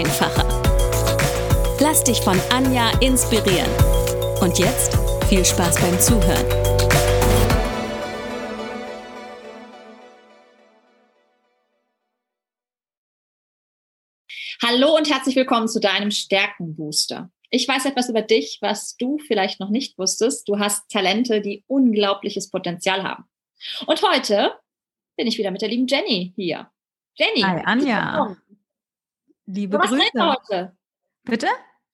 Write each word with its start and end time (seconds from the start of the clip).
einfacher. 0.00 0.46
Lass 1.78 2.02
dich 2.04 2.20
von 2.22 2.40
Anja 2.50 2.90
inspirieren. 3.00 3.70
Und 4.40 4.58
jetzt 4.58 4.96
viel 5.28 5.44
Spaß 5.44 5.78
beim 5.78 6.00
Zuhören. 6.00 6.46
Hallo 14.62 14.96
und 14.96 15.10
herzlich 15.10 15.36
willkommen 15.36 15.68
zu 15.68 15.80
deinem 15.80 16.10
Stärkenbooster. 16.10 17.30
Ich 17.50 17.68
weiß 17.68 17.84
etwas 17.84 18.08
über 18.08 18.22
dich, 18.22 18.58
was 18.62 18.96
du 18.96 19.18
vielleicht 19.18 19.60
noch 19.60 19.70
nicht 19.70 19.98
wusstest. 19.98 20.48
Du 20.48 20.58
hast 20.58 20.88
Talente, 20.90 21.42
die 21.42 21.64
unglaubliches 21.66 22.50
Potenzial 22.50 23.02
haben. 23.02 23.24
Und 23.86 24.02
heute 24.02 24.52
bin 25.16 25.26
ich 25.26 25.36
wieder 25.36 25.50
mit 25.50 25.60
der 25.60 25.68
lieben 25.68 25.86
Jenny 25.86 26.32
hier. 26.36 26.70
Jenny. 27.16 27.42
Hi, 27.42 27.62
Anja. 27.64 28.36
Liebe 29.46 29.76
Über 29.76 29.84
was 29.84 29.90
Grüße. 29.90 30.02
reden 30.02 30.18
wir 30.18 30.30
heute? 30.36 30.76
Bitte? 31.24 31.46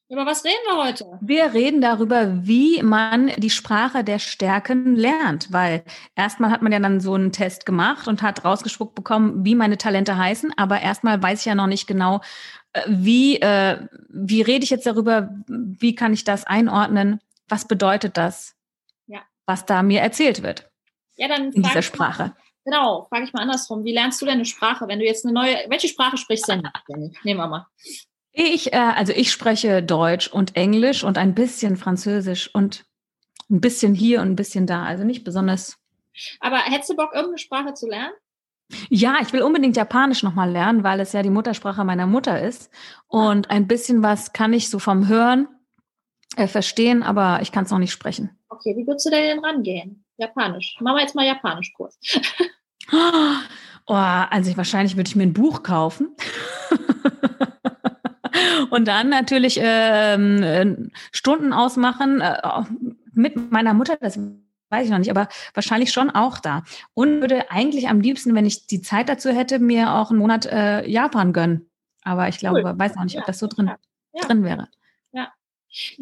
Über 0.09 0.25
was 0.25 0.45
reden 0.45 0.55
wir 0.67 0.85
heute? 0.85 1.19
Wir 1.21 1.53
reden 1.53 1.81
darüber, 1.81 2.47
wie 2.47 2.81
man 2.83 3.29
die 3.39 3.51
Sprache 3.51 4.05
der 4.05 4.21
Stärken 4.21 4.95
lernt, 4.95 5.53
weil 5.53 5.83
erstmal 6.15 6.51
hat 6.53 6.63
man 6.63 6.71
ja 6.71 6.79
dann 6.79 7.01
so 7.01 7.15
einen 7.15 7.33
Test 7.33 7.67
gemacht 7.67 8.07
und 8.07 8.23
hat 8.23 8.45
rausgespuckt 8.45 8.95
bekommen, 8.95 9.45
wie 9.45 9.57
meine 9.57 9.79
Talente 9.79 10.17
heißen, 10.17 10.53
aber 10.57 10.81
erstmal 10.81 11.21
weiß 11.21 11.41
ich 11.41 11.47
ja 11.47 11.57
noch 11.57 11.67
nicht 11.67 11.89
genau, 11.89 12.21
äh, 12.73 12.83
wie, 12.87 13.41
äh, 13.41 13.85
wie 14.09 14.43
rede 14.43 14.63
ich 14.63 14.71
jetzt 14.71 14.87
darüber, 14.87 15.29
wie 15.49 15.97
kann 15.97 16.13
ich 16.13 16.23
das 16.23 16.45
einordnen, 16.45 17.21
was 17.49 17.67
bedeutet 17.67 18.17
das, 18.17 18.55
Ja. 19.09 19.23
was 19.45 19.67
da 19.67 19.83
mir 19.83 20.03
erzählt 20.03 20.45
wird 20.45 20.71
Ja, 21.17 21.27
dann 21.27 21.51
in 21.51 21.63
dieser 21.65 21.83
Sprache. 21.83 22.33
Genau, 22.67 23.07
frage 23.09 23.25
ich 23.25 23.33
mal 23.33 23.43
andersrum. 23.43 23.85
Wie 23.85 23.93
lernst 23.93 24.21
du 24.21 24.27
denn 24.27 24.35
eine 24.35 24.45
Sprache, 24.45 24.89
wenn 24.89 24.99
du 24.99 25.05
jetzt 25.05 25.25
eine 25.25 25.33
neue, 25.33 25.57
welche 25.69 25.87
Sprache 25.87 26.17
sprichst 26.17 26.49
du 26.49 26.53
denn? 26.53 27.13
Nehmen 27.23 27.39
wir 27.39 27.47
mal. 27.47 27.67
Ich, 28.33 28.73
äh, 28.73 28.77
also 28.77 29.13
ich 29.13 29.31
spreche 29.31 29.85
Deutsch 29.85 30.27
und 30.27 30.57
Englisch 30.57 31.05
und 31.05 31.17
ein 31.17 31.33
bisschen 31.33 31.77
Französisch 31.77 32.53
und 32.53 32.85
ein 33.49 33.61
bisschen 33.61 33.95
hier 33.95 34.21
und 34.21 34.31
ein 34.31 34.37
bisschen 34.37 34.67
da. 34.67 34.83
Also 34.83 35.05
nicht 35.05 35.23
besonders. 35.23 35.79
Aber 36.41 36.59
hättest 36.59 36.91
du 36.91 36.97
Bock, 36.97 37.13
irgendeine 37.15 37.39
Sprache 37.39 37.75
zu 37.75 37.89
lernen? 37.89 38.13
Ja, 38.89 39.19
ich 39.23 39.33
will 39.33 39.43
unbedingt 39.43 39.77
Japanisch 39.77 40.25
nochmal 40.25 40.51
lernen, 40.51 40.83
weil 40.83 40.99
es 40.99 41.13
ja 41.13 41.23
die 41.23 41.31
Muttersprache 41.31 41.85
meiner 41.85 42.09
Mutter 42.09 42.43
ist. 42.43 42.69
Und 43.07 43.49
ein 43.49 43.69
bisschen 43.69 44.03
was 44.03 44.33
kann 44.33 44.53
ich 44.53 44.71
so 44.71 44.81
vom 44.81 45.07
Hören 45.07 45.47
äh, 46.37 46.49
verstehen, 46.49 47.05
aber 47.05 47.39
ich 47.43 47.53
kann 47.53 47.63
es 47.63 47.71
noch 47.71 47.79
nicht 47.79 47.93
sprechen. 47.93 48.37
Okay, 48.49 48.75
wie 48.77 48.85
würdest 48.89 49.07
du 49.07 49.11
denn 49.11 49.39
rangehen? 49.39 50.05
Japanisch. 50.17 50.77
Machen 50.81 50.97
wir 50.97 51.03
jetzt 51.03 51.15
mal 51.15 51.27
Japanischkurs. 51.27 51.99
Oh, 52.93 53.95
also 53.95 54.51
ich, 54.51 54.57
wahrscheinlich 54.57 54.97
würde 54.97 55.09
ich 55.09 55.17
mir 55.17 55.23
ein 55.23 55.33
Buch 55.33 55.63
kaufen. 55.63 56.17
Und 58.71 58.89
dann 58.89 59.09
natürlich 59.09 59.59
ähm, 59.63 60.43
äh, 60.43 60.77
Stunden 61.13 61.53
ausmachen 61.53 62.21
äh, 62.21 62.63
mit 63.13 63.53
meiner 63.53 63.75
Mutter, 63.75 63.97
das 64.01 64.19
weiß 64.71 64.85
ich 64.85 64.91
noch 64.91 64.99
nicht, 64.99 65.11
aber 65.11 65.29
wahrscheinlich 65.55 65.93
schon 65.93 66.11
auch 66.11 66.39
da. 66.39 66.65
Und 66.95 67.21
würde 67.21 67.51
eigentlich 67.51 67.89
am 67.89 68.01
liebsten, 68.01 68.35
wenn 68.35 68.45
ich 68.45 68.67
die 68.67 68.83
Zeit 68.83 69.09
dazu 69.09 69.31
hätte, 69.31 69.59
mir 69.59 69.95
auch 69.95 70.11
einen 70.11 70.19
Monat 70.19 70.47
äh, 70.47 70.89
Japan 70.89 71.33
gönnen. 71.33 71.71
Aber 72.03 72.29
ich 72.29 72.39
glaube, 72.39 72.63
Cool. 72.65 72.79
weiß 72.79 72.97
noch 72.97 73.05
nicht, 73.05 73.19
ob 73.19 73.27
das 73.27 73.39
so 73.39 73.47
drin, 73.47 73.71
ja. 74.13 74.27
drin 74.27 74.45
wäre. 74.45 74.69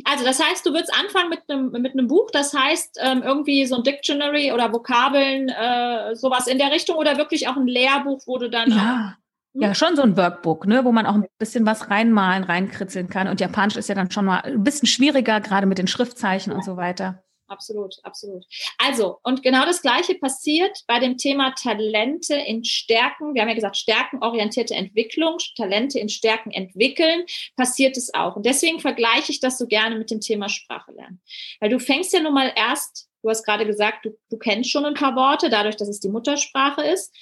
Also 0.05 0.25
das 0.25 0.43
heißt, 0.43 0.65
du 0.67 0.73
würdest 0.73 0.93
anfangen 0.95 1.31
mit 1.31 1.41
einem 1.49 1.71
mit 1.71 1.93
einem 1.93 2.07
Buch, 2.07 2.31
das 2.31 2.55
heißt 2.55 2.99
ähm, 3.03 3.23
irgendwie 3.23 3.67
so 3.67 3.77
ein 3.77 3.83
Dictionary 3.83 4.53
oder 4.53 4.73
Vokabeln, 4.73 5.49
äh, 5.49 6.15
sowas 6.15 6.47
in 6.47 6.59
der 6.59 6.71
Richtung 6.71 6.97
oder 6.97 7.17
wirklich 7.17 7.49
auch 7.49 7.57
ein 7.57 7.67
Lehrbuch, 7.67 8.23
wo 8.27 8.39
du 8.39 8.51
dann 8.51 8.71
Ja. 8.71 9.17
Ja, 9.57 9.73
schon 9.73 9.95
so 9.95 10.03
ein 10.03 10.17
Workbook, 10.17 10.67
ne, 10.67 10.85
wo 10.85 10.91
man 10.91 11.07
auch 11.07 11.15
ein 11.15 11.27
bisschen 11.39 11.65
was 11.65 11.89
reinmalen, 11.89 12.43
reinkritzeln 12.43 13.09
kann. 13.09 13.29
Und 13.29 13.41
Japanisch 13.41 13.77
ist 13.77 13.89
ja 13.89 13.95
dann 13.95 14.11
schon 14.11 14.25
mal 14.25 14.41
ein 14.41 14.65
bisschen 14.65 14.89
schwieriger, 14.89 15.41
gerade 15.41 15.67
mit 15.67 15.79
den 15.79 15.87
Schriftzeichen 15.87 16.53
und 16.53 16.65
so 16.65 16.77
weiter. 16.77 17.23
Absolut, 17.47 17.95
absolut. 18.03 18.47
Also, 18.79 19.19
und 19.23 19.43
genau 19.43 19.67
das 19.67 19.83
Gleiche 19.83 20.15
passiert 20.15 20.83
bei 20.87 20.99
dem 20.99 21.19
Thema 21.19 21.53
Talente 21.53 22.35
in 22.35 22.65
Stärken. 22.65 23.35
Wir 23.35 23.43
haben 23.43 23.51
ja 23.51 23.55
gesagt, 23.55 23.77
stärkenorientierte 23.77 24.75
Entwicklung, 24.75 25.37
Talente 25.57 25.99
in 25.99 26.09
Stärken 26.09 26.51
entwickeln, 26.53 27.25
passiert 27.57 27.99
es 27.99 28.15
auch. 28.15 28.37
Und 28.37 28.47
deswegen 28.47 28.81
vergleiche 28.81 29.31
ich 29.31 29.41
das 29.41 29.59
so 29.59 29.67
gerne 29.67 29.97
mit 29.97 30.11
dem 30.11 30.21
Thema 30.21 30.49
Sprache 30.49 30.93
lernen. 30.93 31.21
Weil 31.61 31.69
du 31.69 31.79
fängst 31.79 32.15
ja 32.15 32.21
nun 32.21 32.33
mal 32.33 32.51
erst, 32.57 33.09
du 33.23 33.29
hast 33.29 33.45
gerade 33.45 33.67
gesagt, 33.67 34.07
du, 34.07 34.17
du 34.31 34.39
kennst 34.39 34.71
schon 34.71 34.87
ein 34.87 34.95
paar 34.95 35.15
Worte, 35.15 35.51
dadurch, 35.51 35.77
dass 35.77 35.89
es 35.89 36.01
die 36.01 36.09
Muttersprache 36.09 36.83
ist. 36.83 37.15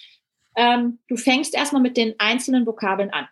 Ähm, 0.54 1.00
du 1.08 1.16
fängst 1.16 1.54
erstmal 1.54 1.82
mit 1.82 1.96
den 1.96 2.14
einzelnen 2.18 2.66
Vokabeln 2.66 3.10
an. 3.10 3.26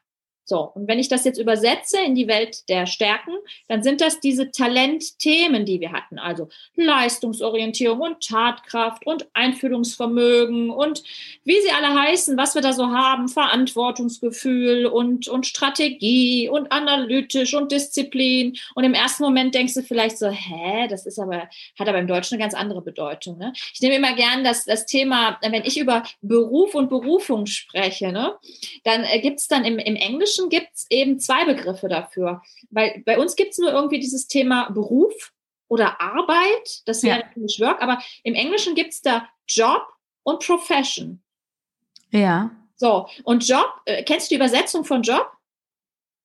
So, 0.50 0.62
und 0.74 0.88
wenn 0.88 0.98
ich 0.98 1.06
das 1.06 1.22
jetzt 1.22 1.38
übersetze 1.38 2.00
in 2.04 2.16
die 2.16 2.26
Welt 2.26 2.68
der 2.68 2.86
Stärken, 2.86 3.30
dann 3.68 3.84
sind 3.84 4.00
das 4.00 4.18
diese 4.18 4.50
Talentthemen, 4.50 5.64
die 5.64 5.80
wir 5.80 5.92
hatten. 5.92 6.18
Also 6.18 6.48
Leistungsorientierung 6.74 8.00
und 8.00 8.26
Tatkraft 8.26 9.06
und 9.06 9.28
Einfühlungsvermögen 9.32 10.70
und 10.70 11.04
wie 11.44 11.60
sie 11.60 11.70
alle 11.70 11.94
heißen, 11.94 12.36
was 12.36 12.56
wir 12.56 12.62
da 12.62 12.72
so 12.72 12.88
haben, 12.88 13.28
Verantwortungsgefühl 13.28 14.86
und, 14.86 15.28
und 15.28 15.46
Strategie 15.46 16.48
und 16.48 16.72
analytisch 16.72 17.54
und 17.54 17.70
Disziplin. 17.70 18.56
Und 18.74 18.82
im 18.82 18.94
ersten 18.94 19.22
Moment 19.22 19.54
denkst 19.54 19.74
du 19.74 19.82
vielleicht 19.84 20.18
so, 20.18 20.30
hä, 20.30 20.88
das 20.88 21.06
ist 21.06 21.20
aber, 21.20 21.48
hat 21.78 21.88
aber 21.88 22.00
im 22.00 22.08
Deutschen 22.08 22.34
eine 22.34 22.42
ganz 22.42 22.54
andere 22.54 22.82
Bedeutung. 22.82 23.38
Ne? 23.38 23.52
Ich 23.72 23.80
nehme 23.80 23.94
immer 23.94 24.16
gern 24.16 24.42
das, 24.42 24.64
das 24.64 24.84
Thema, 24.84 25.38
wenn 25.42 25.64
ich 25.64 25.78
über 25.78 26.02
Beruf 26.22 26.74
und 26.74 26.90
Berufung 26.90 27.46
spreche, 27.46 28.10
ne, 28.10 28.34
dann 28.82 29.04
äh, 29.04 29.20
gibt 29.20 29.38
es 29.38 29.46
dann 29.46 29.64
im, 29.64 29.78
im 29.78 29.94
Englischen 29.94 30.39
gibt's 30.48 30.86
eben 30.90 31.18
zwei 31.20 31.44
Begriffe 31.44 31.88
dafür. 31.88 32.42
Weil 32.70 33.02
bei 33.04 33.18
uns 33.18 33.36
gibt 33.36 33.52
es 33.52 33.58
nur 33.58 33.70
irgendwie 33.72 34.00
dieses 34.00 34.26
Thema 34.28 34.70
Beruf 34.70 35.32
oder 35.68 36.00
Arbeit, 36.00 36.82
das 36.86 37.02
wäre 37.02 37.20
Ja. 37.20 37.26
natürlich 37.26 37.60
Work, 37.60 37.80
aber 37.82 37.98
im 38.24 38.34
Englischen 38.34 38.74
gibt 38.74 38.92
es 38.92 39.02
da 39.02 39.28
Job 39.46 39.86
und 40.22 40.44
Profession. 40.44 41.22
Ja. 42.10 42.50
So, 42.76 43.08
und 43.24 43.46
Job, 43.46 43.68
äh, 43.84 44.02
kennst 44.02 44.30
du 44.30 44.34
die 44.34 44.36
Übersetzung 44.36 44.84
von 44.84 45.02
Job? 45.02 45.30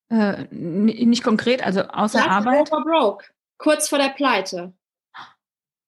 Äh, 0.09 0.45
nicht 0.51 1.23
konkret, 1.23 1.63
also 1.63 1.81
außer 1.81 2.19
Just 2.19 2.29
Arbeit. 2.31 2.69
broke, 2.69 3.25
kurz 3.57 3.89
vor 3.89 3.97
der 3.97 4.09
Pleite. 4.09 4.73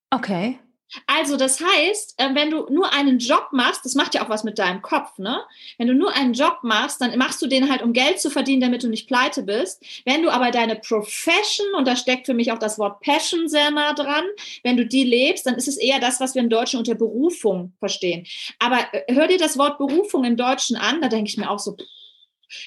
Okay. 0.09 0.59
Also 1.05 1.35
das 1.35 1.59
heißt, 1.59 2.15
äh, 2.17 2.33
wenn 2.33 2.49
du 2.49 2.65
nur 2.69 2.93
einen 2.93 3.19
Job 3.19 3.49
machst, 3.51 3.83
das 3.83 3.95
macht 3.95 4.15
ja 4.15 4.23
auch 4.23 4.29
was 4.29 4.43
mit 4.43 4.57
deinem 4.57 4.81
Kopf, 4.81 5.17
ne? 5.17 5.43
Wenn 5.77 5.87
du 5.87 5.93
nur 5.93 6.13
einen 6.13 6.33
Job 6.33 6.59
machst, 6.63 7.01
dann 7.01 7.17
machst 7.17 7.41
du 7.41 7.47
den 7.47 7.69
halt, 7.69 7.81
um 7.81 7.91
Geld 7.91 8.21
zu 8.21 8.29
verdienen, 8.29 8.61
damit 8.61 8.83
du 8.83 8.87
nicht 8.87 9.07
pleite 9.07 9.43
bist. 9.43 9.83
Wenn 10.05 10.23
du 10.23 10.29
aber 10.29 10.51
deine 10.51 10.77
Profession, 10.77 11.67
und 11.75 11.87
da 11.87 11.95
steckt 11.95 12.25
für 12.25 12.33
mich 12.33 12.51
auch 12.51 12.59
das 12.59 12.79
Wort 12.79 13.01
Passion 13.01 13.49
sehr 13.49 13.69
nah 13.71 13.93
dran, 13.93 14.23
wenn 14.63 14.77
du 14.77 14.85
die 14.85 15.03
lebst, 15.03 15.45
dann 15.45 15.55
ist 15.55 15.67
es 15.67 15.77
eher 15.77 15.99
das, 15.99 16.19
was 16.19 16.35
wir 16.35 16.41
im 16.41 16.49
Deutschen 16.49 16.79
unter 16.79 16.95
Berufung 16.95 17.73
verstehen. 17.79 18.25
Aber 18.59 18.79
äh, 18.93 19.13
hör 19.13 19.27
dir 19.27 19.37
das 19.37 19.57
Wort 19.57 19.77
Berufung 19.77 20.23
im 20.23 20.37
Deutschen 20.37 20.77
an, 20.77 21.01
da 21.01 21.09
denke 21.09 21.29
ich 21.29 21.37
mir 21.37 21.49
auch 21.49 21.59
so, 21.59 21.75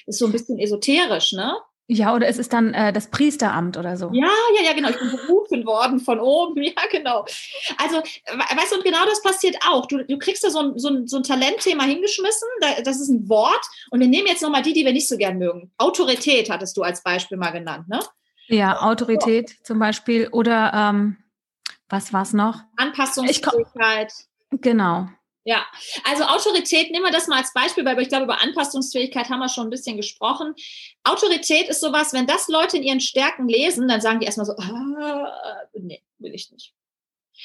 ist 0.05 0.19
so 0.19 0.27
ein 0.27 0.31
bisschen 0.31 0.59
esoterisch, 0.59 1.31
ne? 1.31 1.55
Ja, 1.93 2.15
oder 2.15 2.25
es 2.29 2.37
ist 2.37 2.53
dann 2.53 2.73
äh, 2.73 2.93
das 2.93 3.07
Priesteramt 3.11 3.75
oder 3.75 3.97
so. 3.97 4.11
Ja, 4.13 4.29
ja, 4.57 4.63
ja, 4.63 4.73
genau. 4.73 4.87
Ich 4.91 4.97
bin 4.97 5.11
berufen 5.11 5.65
worden 5.65 5.99
von 5.99 6.21
oben. 6.21 6.61
Ja, 6.63 6.71
genau. 6.89 7.25
Also, 7.77 7.97
we- 7.97 8.57
weißt 8.57 8.71
du, 8.71 8.77
und 8.77 8.85
genau 8.85 9.03
das 9.05 9.21
passiert 9.21 9.57
auch. 9.67 9.85
Du, 9.87 10.01
du 10.05 10.17
kriegst 10.17 10.41
da 10.41 10.49
so 10.49 10.59
ein, 10.59 10.79
so, 10.79 10.87
ein, 10.87 11.07
so 11.07 11.17
ein 11.17 11.23
Talentthema 11.23 11.83
hingeschmissen. 11.83 12.47
Da, 12.61 12.81
das 12.85 13.01
ist 13.01 13.09
ein 13.09 13.27
Wort. 13.27 13.59
Und 13.89 13.99
wir 13.99 14.07
nehmen 14.07 14.27
jetzt 14.27 14.41
nochmal 14.41 14.61
die, 14.61 14.71
die 14.71 14.85
wir 14.85 14.93
nicht 14.93 15.09
so 15.09 15.17
gern 15.17 15.37
mögen. 15.37 15.71
Autorität 15.77 16.49
hattest 16.49 16.77
du 16.77 16.83
als 16.83 17.03
Beispiel 17.03 17.37
mal 17.37 17.51
genannt, 17.51 17.89
ne? 17.89 17.99
Ja, 18.47 18.81
Autorität 18.83 19.53
zum 19.63 19.77
Beispiel 19.79 20.29
oder 20.31 20.71
ähm, 20.73 21.17
was 21.89 22.13
war's 22.13 22.31
noch? 22.31 22.61
Anpassungsfähigkeit. 22.77 24.13
Genau. 24.51 25.07
Ja, 25.43 25.65
also 26.03 26.23
Autorität, 26.23 26.91
nehmen 26.91 27.05
wir 27.05 27.11
das 27.11 27.27
mal 27.27 27.39
als 27.39 27.51
Beispiel, 27.51 27.83
weil 27.83 27.99
ich 27.99 28.09
glaube, 28.09 28.25
über 28.25 28.41
Anpassungsfähigkeit 28.41 29.29
haben 29.29 29.39
wir 29.39 29.49
schon 29.49 29.67
ein 29.67 29.71
bisschen 29.71 29.97
gesprochen. 29.97 30.53
Autorität 31.03 31.67
ist 31.67 31.81
sowas, 31.81 32.13
wenn 32.13 32.27
das 32.27 32.47
Leute 32.47 32.77
in 32.77 32.83
ihren 32.83 32.99
Stärken 32.99 33.47
lesen, 33.47 33.87
dann 33.87 34.01
sagen 34.01 34.19
die 34.19 34.27
erstmal 34.27 34.45
so, 34.45 34.53
ah, 34.53 35.67
nee, 35.73 36.03
will 36.19 36.35
ich 36.35 36.51
nicht. 36.51 36.73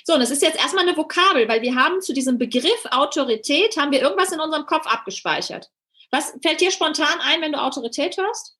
So, 0.04 0.12
und 0.12 0.20
das 0.20 0.30
ist 0.30 0.42
jetzt 0.42 0.58
erstmal 0.58 0.86
eine 0.86 0.96
Vokabel, 0.96 1.48
weil 1.48 1.62
wir 1.62 1.74
haben 1.74 2.02
zu 2.02 2.12
diesem 2.12 2.36
Begriff 2.36 2.84
Autorität, 2.90 3.78
haben 3.78 3.92
wir 3.92 4.02
irgendwas 4.02 4.30
in 4.30 4.40
unserem 4.40 4.66
Kopf 4.66 4.86
abgespeichert. 4.86 5.70
Was 6.10 6.34
fällt 6.42 6.60
dir 6.60 6.70
spontan 6.70 7.18
ein, 7.20 7.40
wenn 7.40 7.52
du 7.52 7.62
Autorität 7.62 8.18
hörst? 8.18 8.58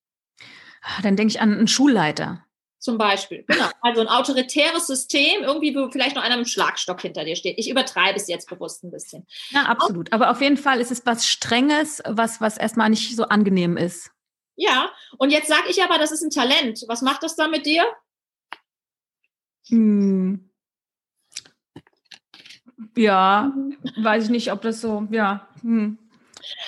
Dann 1.02 1.16
denke 1.16 1.32
ich 1.32 1.40
an 1.42 1.52
einen 1.52 1.68
Schulleiter. 1.68 2.45
Zum 2.78 2.98
Beispiel, 2.98 3.44
genau. 3.46 3.68
Also 3.80 4.00
ein 4.00 4.08
autoritäres 4.08 4.86
System, 4.86 5.42
irgendwie, 5.42 5.74
wo 5.74 5.90
vielleicht 5.90 6.16
noch 6.16 6.22
einer 6.22 6.36
mit 6.36 6.46
einem 6.46 6.52
Schlagstock 6.52 7.00
hinter 7.00 7.24
dir 7.24 7.36
steht. 7.36 7.58
Ich 7.58 7.70
übertreibe 7.70 8.16
es 8.16 8.28
jetzt 8.28 8.48
bewusst 8.48 8.84
ein 8.84 8.90
bisschen. 8.90 9.26
Ja, 9.50 9.62
absolut. 9.62 10.12
Aber 10.12 10.30
auf 10.30 10.40
jeden 10.40 10.56
Fall 10.56 10.80
ist 10.80 10.90
es 10.90 11.04
was 11.06 11.26
Strenges, 11.26 12.02
was, 12.06 12.40
was 12.40 12.58
erstmal 12.58 12.90
nicht 12.90 13.16
so 13.16 13.24
angenehm 13.24 13.76
ist. 13.76 14.10
Ja, 14.56 14.90
und 15.18 15.30
jetzt 15.30 15.48
sage 15.48 15.68
ich 15.68 15.82
aber, 15.82 15.98
das 15.98 16.12
ist 16.12 16.22
ein 16.22 16.30
Talent. 16.30 16.84
Was 16.88 17.02
macht 17.02 17.22
das 17.22 17.36
dann 17.36 17.50
mit 17.50 17.66
dir? 17.66 17.84
Hm. 19.68 20.50
Ja, 22.96 23.52
weiß 23.96 24.24
ich 24.24 24.30
nicht, 24.30 24.52
ob 24.52 24.62
das 24.62 24.80
so, 24.80 25.06
ja. 25.10 25.48
Hm. 25.62 25.98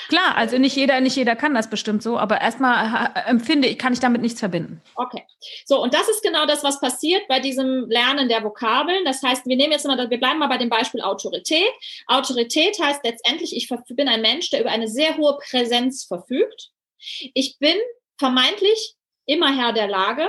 Klar, 0.08 0.36
also 0.36 0.56
nicht 0.56 0.74
jeder, 0.74 1.00
nicht 1.00 1.16
jeder 1.16 1.36
kann 1.36 1.54
das 1.54 1.68
bestimmt 1.68 2.02
so, 2.02 2.18
aber 2.18 2.40
erstmal 2.40 3.12
äh, 3.14 3.28
empfinde 3.28 3.68
ich, 3.68 3.78
kann 3.78 3.92
ich 3.92 4.00
damit 4.00 4.22
nichts 4.22 4.40
verbinden. 4.40 4.80
Okay. 4.94 5.22
So, 5.66 5.82
und 5.82 5.92
das 5.92 6.08
ist 6.08 6.22
genau 6.22 6.46
das, 6.46 6.64
was 6.64 6.80
passiert 6.80 7.28
bei 7.28 7.40
diesem 7.40 7.88
Lernen 7.90 8.28
der 8.28 8.42
Vokabeln. 8.42 9.04
Das 9.04 9.22
heißt, 9.22 9.44
wir 9.44 9.56
nehmen 9.56 9.72
jetzt 9.72 9.86
mal, 9.86 9.98
wir 9.98 10.18
bleiben 10.18 10.38
mal 10.38 10.46
bei 10.46 10.56
dem 10.56 10.70
Beispiel 10.70 11.02
Autorität. 11.02 11.68
Autorität 12.06 12.78
heißt 12.80 13.04
letztendlich, 13.04 13.54
ich 13.54 13.68
bin 13.90 14.08
ein 14.08 14.22
Mensch, 14.22 14.48
der 14.48 14.62
über 14.62 14.70
eine 14.70 14.88
sehr 14.88 15.16
hohe 15.18 15.36
Präsenz 15.38 16.04
verfügt. 16.04 16.70
Ich 17.34 17.58
bin 17.58 17.76
vermeintlich 18.16 18.94
immer 19.26 19.54
Herr 19.54 19.74
der 19.74 19.88
Lage 19.88 20.26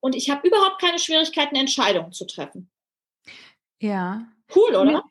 und 0.00 0.16
ich 0.16 0.28
habe 0.28 0.46
überhaupt 0.48 0.80
keine 0.80 0.98
Schwierigkeiten, 0.98 1.54
Entscheidungen 1.54 2.12
zu 2.12 2.26
treffen. 2.26 2.68
Ja. 3.78 4.26
Cool, 4.54 4.74
oder? 4.74 5.04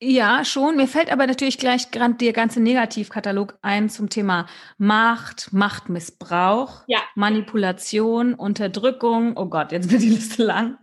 Ja, 0.00 0.44
schon. 0.44 0.76
Mir 0.76 0.88
fällt 0.88 1.10
aber 1.10 1.26
natürlich 1.26 1.56
gleich 1.56 1.90
gerade 1.90 2.14
der 2.14 2.34
ganze 2.34 2.60
Negativkatalog 2.60 3.58
ein 3.62 3.88
zum 3.88 4.10
Thema 4.10 4.46
Macht, 4.76 5.52
Machtmissbrauch, 5.52 6.82
ja. 6.86 6.98
Manipulation, 7.14 8.34
Unterdrückung. 8.34 9.36
Oh 9.36 9.46
Gott, 9.46 9.72
jetzt 9.72 9.90
wird 9.90 10.02
die 10.02 10.10
Liste 10.10 10.44
lang. 10.44 10.78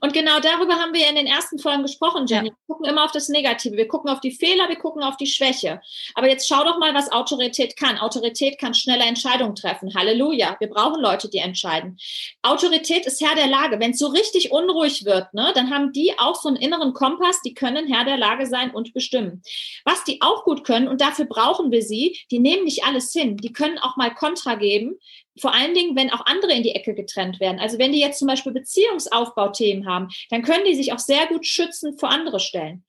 Und 0.00 0.12
genau 0.12 0.40
darüber 0.40 0.74
haben 0.74 0.94
wir 0.94 1.08
in 1.08 1.16
den 1.16 1.26
ersten 1.26 1.58
Folgen 1.58 1.82
gesprochen, 1.82 2.26
Jenny. 2.26 2.48
Ja. 2.48 2.54
Wir 2.54 2.74
gucken 2.74 2.86
immer 2.86 3.04
auf 3.04 3.12
das 3.12 3.28
Negative, 3.28 3.76
wir 3.76 3.88
gucken 3.88 4.10
auf 4.10 4.20
die 4.20 4.30
Fehler, 4.30 4.68
wir 4.68 4.76
gucken 4.76 5.02
auf 5.02 5.16
die 5.16 5.26
Schwäche. 5.26 5.80
Aber 6.14 6.28
jetzt 6.28 6.48
schau 6.48 6.64
doch 6.64 6.78
mal, 6.78 6.94
was 6.94 7.10
Autorität 7.10 7.76
kann. 7.76 7.98
Autorität 7.98 8.58
kann 8.58 8.74
schnelle 8.74 9.04
Entscheidungen 9.04 9.54
treffen. 9.54 9.94
Halleluja. 9.94 10.56
Wir 10.60 10.68
brauchen 10.68 11.00
Leute, 11.00 11.28
die 11.28 11.38
entscheiden. 11.38 11.98
Autorität 12.42 13.06
ist 13.06 13.20
Herr 13.20 13.34
der 13.34 13.48
Lage. 13.48 13.80
Wenn 13.80 13.92
es 13.92 13.98
so 13.98 14.08
richtig 14.08 14.52
unruhig 14.52 15.04
wird, 15.04 15.32
ne, 15.34 15.52
dann 15.54 15.70
haben 15.70 15.92
die 15.92 16.18
auch 16.18 16.36
so 16.36 16.48
einen 16.48 16.56
inneren 16.56 16.92
Kompass, 16.92 17.40
die 17.42 17.54
können 17.54 17.92
Herr 17.92 18.04
der 18.04 18.16
Lage 18.16 18.46
sein 18.46 18.70
und 18.70 18.92
bestimmen. 18.92 19.42
Was 19.84 20.04
die 20.04 20.22
auch 20.22 20.44
gut 20.44 20.64
können, 20.64 20.88
und 20.88 21.00
dafür 21.00 21.24
brauchen 21.24 21.70
wir 21.70 21.82
sie, 21.82 22.18
die 22.30 22.38
nehmen 22.38 22.64
nicht 22.64 22.84
alles 22.84 23.12
hin. 23.12 23.36
Die 23.36 23.52
können 23.52 23.78
auch 23.78 23.96
mal 23.96 24.14
Kontra 24.14 24.54
geben 24.54 24.98
vor 25.40 25.54
allen 25.54 25.74
Dingen, 25.74 25.96
wenn 25.96 26.12
auch 26.12 26.26
andere 26.26 26.52
in 26.52 26.62
die 26.62 26.74
Ecke 26.74 26.94
getrennt 26.94 27.40
werden. 27.40 27.58
Also 27.58 27.78
wenn 27.78 27.92
die 27.92 28.00
jetzt 28.00 28.18
zum 28.18 28.28
Beispiel 28.28 28.52
Beziehungsaufbauthemen 28.52 29.86
haben, 29.86 30.08
dann 30.30 30.42
können 30.42 30.64
die 30.64 30.74
sich 30.74 30.92
auch 30.92 30.98
sehr 30.98 31.26
gut 31.26 31.46
schützen 31.46 31.98
vor 31.98 32.10
andere 32.10 32.40
Stellen. 32.40 32.84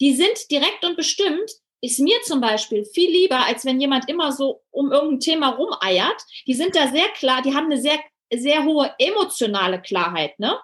Die 0.00 0.14
sind 0.14 0.50
direkt 0.50 0.84
und 0.84 0.96
bestimmt, 0.96 1.50
ist 1.80 2.00
mir 2.00 2.16
zum 2.22 2.40
Beispiel 2.40 2.84
viel 2.84 3.10
lieber, 3.10 3.46
als 3.46 3.64
wenn 3.64 3.80
jemand 3.80 4.08
immer 4.08 4.32
so 4.32 4.62
um 4.70 4.90
irgendein 4.92 5.20
Thema 5.20 5.48
rumeiert. 5.50 6.22
Die 6.46 6.54
sind 6.54 6.74
da 6.74 6.88
sehr 6.88 7.08
klar, 7.08 7.42
die 7.42 7.54
haben 7.54 7.66
eine 7.66 7.80
sehr, 7.80 7.98
sehr 8.32 8.64
hohe 8.64 8.92
emotionale 8.98 9.80
Klarheit, 9.80 10.38
ne? 10.38 10.58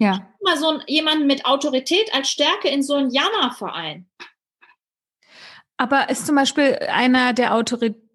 Ja. 0.00 0.28
Mal 0.42 0.56
so 0.56 0.80
jemanden 0.86 1.26
mit 1.26 1.44
Autorität 1.44 2.14
als 2.14 2.30
Stärke 2.30 2.68
in 2.68 2.82
so 2.82 2.94
einen 2.94 3.10
Jammerverein. 3.10 4.08
Aber 5.76 6.08
ist 6.08 6.26
zum 6.26 6.36
Beispiel 6.36 6.78
einer, 6.92 7.32
der 7.32 7.54
Autorität 7.54 8.07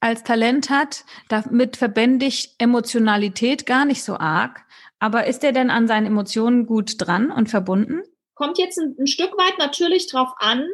als 0.00 0.22
Talent 0.24 0.70
hat, 0.70 1.04
damit 1.28 1.76
verbände 1.76 2.26
ich 2.26 2.54
Emotionalität 2.58 3.66
gar 3.66 3.84
nicht 3.84 4.02
so 4.02 4.16
arg. 4.16 4.64
Aber 4.98 5.26
ist 5.26 5.44
er 5.44 5.52
denn 5.52 5.70
an 5.70 5.86
seinen 5.86 6.06
Emotionen 6.06 6.66
gut 6.66 6.94
dran 6.98 7.30
und 7.30 7.48
verbunden? 7.48 8.02
Kommt 8.34 8.58
jetzt 8.58 8.78
ein, 8.78 8.96
ein 8.98 9.06
Stück 9.06 9.32
weit 9.36 9.58
natürlich 9.58 10.08
drauf 10.10 10.30
an, 10.38 10.66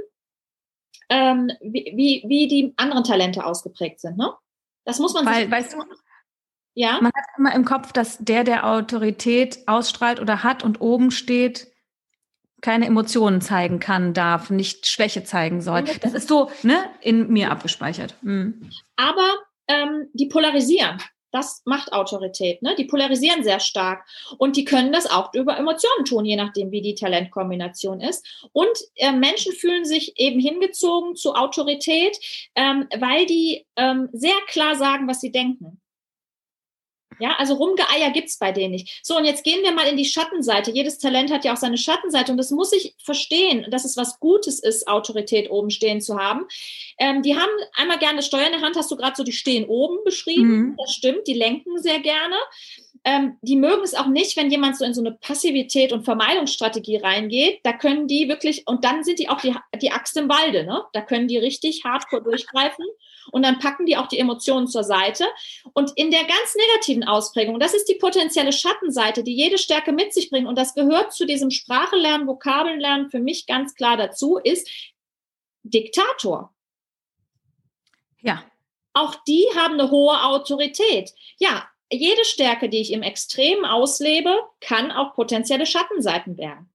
ähm, 1.09 1.51
wie, 1.61 1.93
wie, 1.97 2.25
wie 2.29 2.49
die 2.49 2.75
anderen 2.77 3.05
Talente 3.05 3.45
ausgeprägt 3.45 4.01
sind. 4.01 4.17
Ne? 4.17 4.33
Das 4.85 4.99
muss 4.99 5.15
man 5.15 5.27
Weil, 5.27 5.43
sich 5.45 5.51
weißt 5.51 5.75
du, 5.75 5.79
ja? 6.75 7.01
Man 7.01 7.13
hat 7.15 7.25
immer 7.37 7.55
im 7.55 7.65
Kopf, 7.65 7.93
dass 7.93 8.19
der, 8.19 8.45
der 8.45 8.67
Autorität 8.67 9.59
ausstrahlt 9.67 10.21
oder 10.21 10.43
hat 10.43 10.63
und 10.63 10.81
oben 10.81 11.11
steht, 11.11 11.72
keine 12.63 12.87
Emotionen 12.87 13.43
zeigen 13.43 13.81
kann, 13.81 14.15
darf, 14.15 14.49
nicht 14.49 14.87
Schwäche 14.87 15.25
zeigen 15.25 15.61
soll. 15.61 15.85
Das 16.01 16.15
ist 16.15 16.29
so 16.29 16.51
ne, 16.63 16.85
in 17.01 17.29
mir 17.29 17.51
abgespeichert. 17.51 18.15
Mhm. 18.23 18.71
Aber 18.97 19.29
ähm, 19.69 20.09
die 20.15 20.27
polarisieren. 20.27 20.99
Das 21.33 21.63
macht 21.65 21.95
Autorität. 21.95 22.61
Ne? 22.61 22.75
Die 22.77 22.85
polarisieren 22.85 23.43
sehr 23.43 23.59
stark. 23.59 24.07
Und 24.37 24.57
die 24.57 24.65
können 24.65 24.93
das 24.93 25.11
auch 25.11 25.33
über 25.33 25.57
Emotionen 25.57 26.05
tun, 26.05 26.27
je 26.27 26.37
nachdem, 26.37 26.71
wie 26.71 26.83
die 26.83 26.95
Talentkombination 26.95 28.03
ist. 28.03 28.25
Und 28.53 28.69
äh, 28.97 29.13
Menschen 29.13 29.53
fühlen 29.55 29.87
sich 29.87 30.13
eben 30.19 30.39
hingezogen 30.39 31.17
zu 31.17 31.35
Autorität, 31.35 32.19
ähm, 32.55 32.87
weil 32.99 33.25
die 33.25 33.67
ähm, 33.77 34.11
sehr 34.13 34.37
klar 34.47 34.77
sagen, 34.77 35.09
was 35.09 35.21
sie 35.21 35.33
denken. 35.33 35.81
Ja, 37.23 37.37
also 37.39 37.55
Rumgeeier 37.55 38.11
gibt's 38.11 38.37
bei 38.37 38.51
denen 38.51 38.73
nicht. 38.73 38.99
So, 39.05 39.17
und 39.17 39.25
jetzt 39.25 39.45
gehen 39.45 39.63
wir 39.63 39.71
mal 39.71 39.87
in 39.87 39.97
die 39.97 40.05
Schattenseite. 40.05 40.73
Jedes 40.73 40.99
Talent 40.99 41.31
hat 41.31 41.45
ja 41.45 41.53
auch 41.53 41.57
seine 41.57 41.79
Schattenseite 41.79 42.33
und 42.33 42.37
das 42.37 42.51
muss 42.51 42.73
ich 42.73 42.97
verstehen, 42.99 43.65
dass 43.71 43.85
es 43.85 43.97
was 43.97 44.19
Gutes 44.19 44.59
ist, 44.59 44.89
Autorität 44.89 45.49
oben 45.49 45.71
stehen 45.71 46.01
zu 46.01 46.19
haben. 46.19 46.47
Ähm, 46.99 47.23
die 47.23 47.37
haben 47.37 47.53
einmal 47.77 48.01
gerne 48.01 48.23
Steuer 48.23 48.47
in 48.47 48.53
der 48.53 48.61
Hand, 48.61 48.75
hast 48.77 48.91
du 48.91 48.97
gerade 48.97 49.15
so, 49.15 49.23
die 49.23 49.31
stehen 49.31 49.67
oben 49.67 49.99
beschrieben. 50.05 50.49
Mhm. 50.49 50.77
Das 50.77 50.93
stimmt, 50.95 51.29
die 51.29 51.35
lenken 51.35 51.81
sehr 51.81 52.01
gerne. 52.01 52.35
Ähm, 53.05 53.37
die 53.43 53.57
mögen 53.57 53.83
es 53.83 53.95
auch 53.95 54.07
nicht, 54.07 54.37
wenn 54.37 54.51
jemand 54.51 54.77
so 54.77 54.85
in 54.85 54.95
so 54.95 55.01
eine 55.01 55.13
Passivität 55.13 55.93
und 55.93 56.05
Vermeidungsstrategie 56.05 56.99
reingeht. 56.99 57.61
Da 57.65 57.73
können 57.73 58.07
die 58.07 58.29
wirklich, 58.29 58.67
und 58.67 58.85
dann 58.85 59.03
sind 59.03 59.19
die 59.19 59.29
auch 59.29 59.41
die, 59.41 59.55
die 59.81 59.91
Axt 59.91 60.17
im 60.17 60.29
Walde, 60.29 60.65
ne? 60.65 60.85
Da 60.93 61.01
können 61.01 61.27
die 61.27 61.39
richtig 61.39 61.83
hardcore 61.85 62.23
durchgreifen 62.23 62.85
und 63.33 63.43
dann 63.43 63.59
packen 63.59 63.87
die 63.87 63.97
auch 63.97 64.07
die 64.07 64.19
Emotionen 64.19 64.69
zur 64.69 64.85
Seite. 64.85 65.25
Und 65.73 65.93
in 65.97 66.11
der 66.11 66.25
ganz 66.25 66.55
negativen 66.55 67.05
Ausprägung, 67.05 67.59
das 67.59 67.75
ist 67.75 67.89
die 67.89 67.97
potenzielle 67.97 68.53
Schattenseite, 68.53 69.25
die 69.25 69.35
jede 69.35 69.59
Stärke 69.59 69.93
mit 69.93 70.13
sich 70.15 70.31
bringt. 70.31 70.47
Und 70.47 70.57
das 70.57 70.75
gehört 70.75 71.13
zu 71.13 71.27
diesem 71.27 71.51
Sprachenlernen, 71.51 72.27
Vokabellernen 72.27 73.11
für 73.11 73.21
mich 73.21 73.47
ganz 73.47 73.75
klar 73.75 73.97
dazu, 73.97 74.39
ist 74.39 74.69
Diktator. 75.65 76.55
Ja. 78.21 78.45
Auch 78.95 79.17
die 79.27 79.47
haben 79.57 79.75
eine 79.75 79.91
hohe 79.91 80.23
Autorität. 80.23 81.13
Ja, 81.39 81.67
jede 81.93 82.25
Stärke, 82.25 82.69
die 82.69 82.81
ich 82.81 82.93
im 82.93 83.03
Extrem 83.03 83.65
auslebe, 83.65 84.41
kann 84.61 84.91
auch 84.91 85.15
potenzielle 85.15 85.67
Schattenseiten 85.67 86.39
werden. 86.39 86.73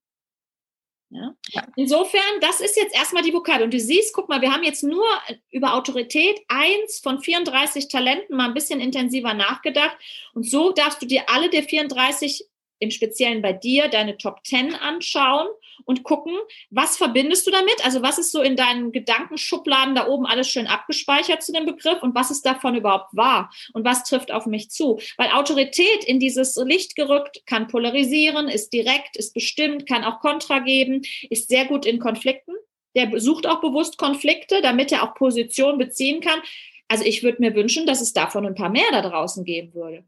Ja? 1.09 1.35
Insofern, 1.75 2.39
das 2.41 2.59
ist 2.59 2.75
jetzt 2.75 2.95
erstmal 2.95 3.23
die 3.23 3.33
Vokabel. 3.33 3.63
Und 3.63 3.73
du 3.73 3.79
siehst, 3.79 4.13
guck 4.13 4.29
mal, 4.29 4.41
wir 4.41 4.51
haben 4.51 4.63
jetzt 4.63 4.83
nur 4.83 5.05
über 5.51 5.73
Autorität 5.73 6.39
eins 6.47 6.99
von 6.99 7.19
34 7.19 7.87
Talenten 7.87 8.35
mal 8.35 8.47
ein 8.47 8.53
bisschen 8.53 8.81
intensiver 8.81 9.33
nachgedacht. 9.33 9.97
Und 10.33 10.49
so 10.49 10.71
darfst 10.71 11.01
du 11.01 11.05
dir 11.05 11.23
alle 11.29 11.49
der 11.49 11.63
34 11.63 12.45
im 12.79 12.91
Speziellen 12.91 13.41
bei 13.41 13.53
dir 13.53 13.87
deine 13.87 14.17
Top 14.17 14.45
10 14.45 14.75
anschauen 14.75 15.47
und 15.85 16.03
gucken, 16.03 16.33
was 16.69 16.97
verbindest 16.97 17.47
du 17.47 17.51
damit? 17.51 17.83
Also 17.83 18.01
was 18.01 18.17
ist 18.17 18.31
so 18.31 18.41
in 18.41 18.55
deinen 18.55 18.91
Gedankenschubladen 18.91 19.95
da 19.95 20.07
oben 20.07 20.25
alles 20.25 20.49
schön 20.49 20.67
abgespeichert 20.67 21.43
zu 21.43 21.51
dem 21.51 21.65
Begriff 21.65 22.01
und 22.03 22.15
was 22.15 22.31
ist 22.31 22.45
davon 22.45 22.75
überhaupt 22.75 23.15
wahr 23.15 23.51
und 23.73 23.85
was 23.85 24.03
trifft 24.03 24.31
auf 24.31 24.45
mich 24.45 24.69
zu? 24.69 24.99
Weil 25.17 25.31
Autorität 25.31 26.03
in 26.05 26.19
dieses 26.19 26.55
Licht 26.57 26.95
gerückt 26.95 27.43
kann 27.45 27.67
polarisieren, 27.67 28.47
ist 28.47 28.73
direkt, 28.73 29.17
ist 29.17 29.33
bestimmt, 29.33 29.87
kann 29.87 30.03
auch 30.03 30.19
Kontra 30.19 30.59
geben, 30.59 31.01
ist 31.29 31.49
sehr 31.49 31.65
gut 31.65 31.85
in 31.85 31.99
Konflikten. 31.99 32.53
Der 32.95 33.19
sucht 33.19 33.45
auch 33.45 33.61
bewusst 33.61 33.97
Konflikte, 33.97 34.61
damit 34.61 34.91
er 34.91 35.03
auch 35.03 35.13
Position 35.13 35.77
beziehen 35.77 36.19
kann. 36.19 36.41
Also 36.87 37.03
ich 37.03 37.21
würde 37.21 37.41
mir 37.41 37.53
wünschen, 37.53 37.85
dass 37.85 38.01
es 38.01 38.13
davon 38.13 38.45
ein 38.45 38.55
paar 38.55 38.69
mehr 38.69 38.89
da 38.91 39.01
draußen 39.01 39.43
geben 39.43 39.73
würde. 39.73 40.03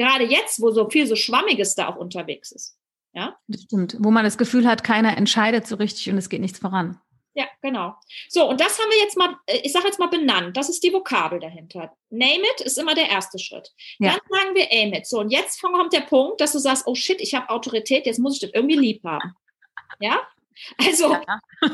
Gerade 0.00 0.24
jetzt, 0.24 0.62
wo 0.62 0.70
so 0.70 0.88
viel 0.88 1.06
so 1.06 1.14
Schwammiges 1.14 1.74
da 1.74 1.88
auch 1.88 1.96
unterwegs 1.96 2.52
ist. 2.52 2.74
Ja? 3.12 3.36
Das 3.48 3.60
stimmt. 3.64 3.96
Wo 3.98 4.10
man 4.10 4.24
das 4.24 4.38
Gefühl 4.38 4.66
hat, 4.66 4.82
keiner 4.82 5.14
entscheidet 5.18 5.66
so 5.66 5.76
richtig 5.76 6.08
und 6.08 6.16
es 6.16 6.30
geht 6.30 6.40
nichts 6.40 6.58
voran. 6.58 6.98
Ja, 7.34 7.44
genau. 7.60 7.94
So, 8.30 8.48
und 8.48 8.62
das 8.62 8.78
haben 8.78 8.88
wir 8.90 8.98
jetzt 8.98 9.18
mal, 9.18 9.36
äh, 9.44 9.58
ich 9.62 9.72
sage 9.72 9.88
jetzt 9.88 9.98
mal 9.98 10.08
benannt. 10.08 10.56
Das 10.56 10.70
ist 10.70 10.82
die 10.82 10.90
Vokabel 10.94 11.38
dahinter. 11.38 11.92
Name 12.08 12.44
it 12.54 12.62
ist 12.62 12.78
immer 12.78 12.94
der 12.94 13.10
erste 13.10 13.38
Schritt. 13.38 13.74
Ja. 13.98 14.12
Dann 14.12 14.20
sagen 14.30 14.54
wir 14.54 14.72
aim 14.72 14.94
it. 14.94 15.06
So, 15.06 15.20
und 15.20 15.30
jetzt 15.30 15.60
kommt 15.60 15.92
der 15.92 16.00
Punkt, 16.00 16.40
dass 16.40 16.52
du 16.52 16.58
sagst, 16.58 16.86
oh 16.86 16.94
shit, 16.94 17.20
ich 17.20 17.34
habe 17.34 17.50
Autorität, 17.50 18.06
jetzt 18.06 18.20
muss 18.20 18.36
ich 18.36 18.40
das 18.40 18.52
irgendwie 18.54 18.78
lieb 18.78 19.04
haben. 19.04 19.34
Ja? 20.00 20.18
Also, 20.78 21.12
ja. 21.12 21.40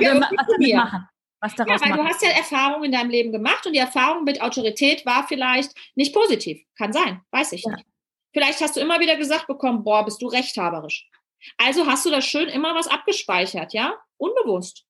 ja, 0.00 0.20
was 0.20 0.74
machen 0.74 1.08
was 1.40 1.54
daraus 1.54 1.80
ja, 1.80 1.80
weil 1.80 1.90
machen. 1.90 2.04
du 2.04 2.08
hast 2.08 2.22
ja 2.22 2.30
Erfahrungen 2.30 2.84
in 2.84 2.92
deinem 2.92 3.10
Leben 3.10 3.32
gemacht 3.32 3.66
und 3.66 3.72
die 3.72 3.78
Erfahrung 3.78 4.24
mit 4.24 4.40
Autorität 4.40 5.06
war 5.06 5.26
vielleicht 5.26 5.72
nicht 5.94 6.14
positiv. 6.14 6.60
Kann 6.76 6.92
sein, 6.92 7.20
weiß 7.30 7.52
ich 7.52 7.62
ja. 7.64 7.72
nicht. 7.72 7.86
Vielleicht 8.32 8.60
hast 8.60 8.76
du 8.76 8.80
immer 8.80 9.00
wieder 9.00 9.16
gesagt 9.16 9.46
bekommen, 9.46 9.84
boah, 9.84 10.04
bist 10.04 10.20
du 10.20 10.26
rechthaberisch. 10.26 11.08
Also 11.56 11.86
hast 11.86 12.04
du 12.04 12.10
da 12.10 12.20
schön 12.20 12.48
immer 12.48 12.74
was 12.74 12.88
abgespeichert, 12.88 13.72
ja? 13.72 13.94
Unbewusst. 14.16 14.84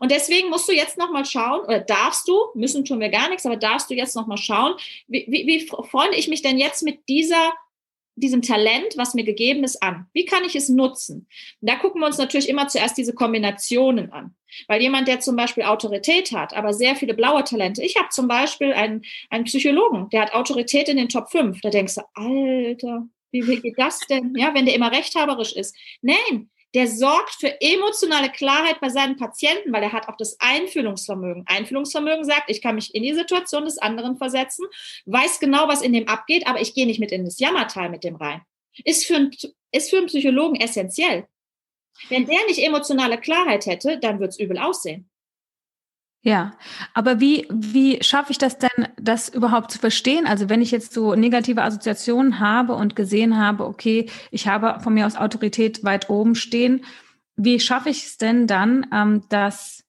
Und 0.00 0.10
deswegen 0.10 0.50
musst 0.50 0.68
du 0.68 0.72
jetzt 0.72 0.98
nochmal 0.98 1.24
schauen, 1.24 1.60
oder 1.60 1.80
darfst 1.80 2.26
du, 2.28 2.36
müssen 2.54 2.84
tun 2.84 3.00
wir 3.00 3.10
gar 3.10 3.28
nichts, 3.28 3.46
aber 3.46 3.56
darfst 3.56 3.88
du 3.90 3.94
jetzt 3.94 4.16
nochmal 4.16 4.38
schauen, 4.38 4.74
wie, 5.06 5.24
wie, 5.28 5.46
wie 5.46 5.66
freunde 5.66 6.16
ich 6.16 6.28
mich 6.28 6.42
denn 6.42 6.58
jetzt 6.58 6.82
mit 6.82 7.08
dieser 7.08 7.52
diesem 8.20 8.42
Talent, 8.42 8.96
was 8.96 9.14
mir 9.14 9.24
gegeben 9.24 9.64
ist, 9.64 9.82
an? 9.82 10.06
Wie 10.12 10.24
kann 10.24 10.44
ich 10.44 10.54
es 10.56 10.68
nutzen? 10.68 11.26
Und 11.60 11.70
da 11.70 11.76
gucken 11.76 12.00
wir 12.00 12.06
uns 12.06 12.18
natürlich 12.18 12.48
immer 12.48 12.68
zuerst 12.68 12.96
diese 12.96 13.14
Kombinationen 13.14 14.12
an. 14.12 14.34
Weil 14.66 14.80
jemand, 14.80 15.08
der 15.08 15.20
zum 15.20 15.36
Beispiel 15.36 15.64
Autorität 15.64 16.32
hat, 16.32 16.54
aber 16.54 16.72
sehr 16.72 16.96
viele 16.96 17.14
blaue 17.14 17.44
Talente. 17.44 17.82
Ich 17.82 17.96
habe 17.96 18.08
zum 18.08 18.28
Beispiel 18.28 18.72
einen, 18.72 19.02
einen 19.30 19.44
Psychologen, 19.44 20.08
der 20.10 20.22
hat 20.22 20.34
Autorität 20.34 20.88
in 20.88 20.96
den 20.96 21.08
Top 21.08 21.30
5. 21.30 21.60
Da 21.60 21.70
denkst 21.70 21.96
du, 21.96 22.02
Alter, 22.14 23.06
wie, 23.30 23.46
wie 23.46 23.60
geht 23.60 23.78
das 23.78 24.00
denn? 24.08 24.34
Ja, 24.36 24.54
wenn 24.54 24.64
der 24.64 24.74
immer 24.74 24.90
rechthaberisch 24.90 25.52
ist. 25.52 25.76
Nein, 26.00 26.48
der 26.74 26.86
sorgt 26.86 27.34
für 27.34 27.60
emotionale 27.60 28.30
Klarheit 28.30 28.80
bei 28.80 28.88
seinen 28.90 29.16
Patienten, 29.16 29.72
weil 29.72 29.82
er 29.82 29.92
hat 29.92 30.08
auch 30.08 30.16
das 30.16 30.36
Einfühlungsvermögen. 30.38 31.44
Einfühlungsvermögen 31.46 32.24
sagt, 32.24 32.50
ich 32.50 32.60
kann 32.60 32.74
mich 32.74 32.94
in 32.94 33.02
die 33.02 33.14
Situation 33.14 33.64
des 33.64 33.78
anderen 33.78 34.18
versetzen, 34.18 34.66
weiß 35.06 35.40
genau, 35.40 35.68
was 35.68 35.82
in 35.82 35.92
dem 35.92 36.08
abgeht, 36.08 36.46
aber 36.46 36.60
ich 36.60 36.74
gehe 36.74 36.86
nicht 36.86 37.00
mit 37.00 37.12
in 37.12 37.24
das 37.24 37.38
Jammertal 37.38 37.88
mit 37.88 38.04
dem 38.04 38.16
rein. 38.16 38.42
Ist 38.84 39.06
für, 39.06 39.16
einen, 39.16 39.30
ist 39.72 39.90
für 39.90 39.98
einen 39.98 40.06
Psychologen 40.06 40.56
essentiell. 40.56 41.26
Wenn 42.10 42.26
der 42.26 42.44
nicht 42.46 42.62
emotionale 42.62 43.18
Klarheit 43.18 43.66
hätte, 43.66 43.98
dann 43.98 44.20
wird 44.20 44.30
es 44.30 44.38
übel 44.38 44.58
aussehen. 44.58 45.10
Ja, 46.22 46.52
aber 46.94 47.20
wie, 47.20 47.46
wie 47.50 48.02
schaffe 48.02 48.32
ich 48.32 48.38
das 48.38 48.58
denn, 48.58 48.88
das 49.00 49.28
überhaupt 49.28 49.70
zu 49.70 49.78
verstehen? 49.78 50.26
Also 50.26 50.48
wenn 50.48 50.60
ich 50.60 50.72
jetzt 50.72 50.92
so 50.92 51.14
negative 51.14 51.62
Assoziationen 51.62 52.40
habe 52.40 52.74
und 52.74 52.96
gesehen 52.96 53.38
habe, 53.38 53.64
okay, 53.64 54.10
ich 54.32 54.48
habe 54.48 54.80
von 54.80 54.94
mir 54.94 55.06
aus 55.06 55.16
Autorität 55.16 55.84
weit 55.84 56.10
oben 56.10 56.34
stehen, 56.34 56.84
wie 57.36 57.60
schaffe 57.60 57.88
ich 57.90 58.04
es 58.04 58.18
denn 58.18 58.48
dann, 58.48 58.86
ähm, 58.92 59.22
das 59.28 59.84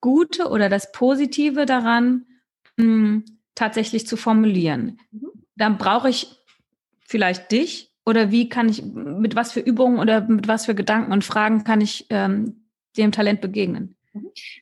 Gute 0.00 0.48
oder 0.50 0.68
das 0.68 0.92
Positive 0.92 1.66
daran 1.66 2.26
mh, 2.76 2.84
hm, 2.84 3.24
tatsächlich 3.54 4.06
zu 4.06 4.16
formulieren? 4.16 5.00
Mhm. 5.12 5.30
Dann 5.56 5.78
brauche 5.78 6.10
ich 6.10 6.36
vielleicht 7.00 7.52
dich 7.52 7.92
oder 8.06 8.30
wie 8.30 8.48
kann 8.48 8.68
ich, 8.68 8.82
mit 8.84 9.36
was 9.36 9.52
für 9.52 9.60
Übungen 9.60 9.98
oder 9.98 10.22
mit 10.22 10.48
was 10.48 10.66
für 10.66 10.74
Gedanken 10.74 11.12
und 11.12 11.24
Fragen 11.24 11.64
kann 11.64 11.80
ich 11.80 12.06
ähm, 12.10 12.68
dem 12.96 13.12
Talent 13.12 13.40
begegnen? 13.40 13.97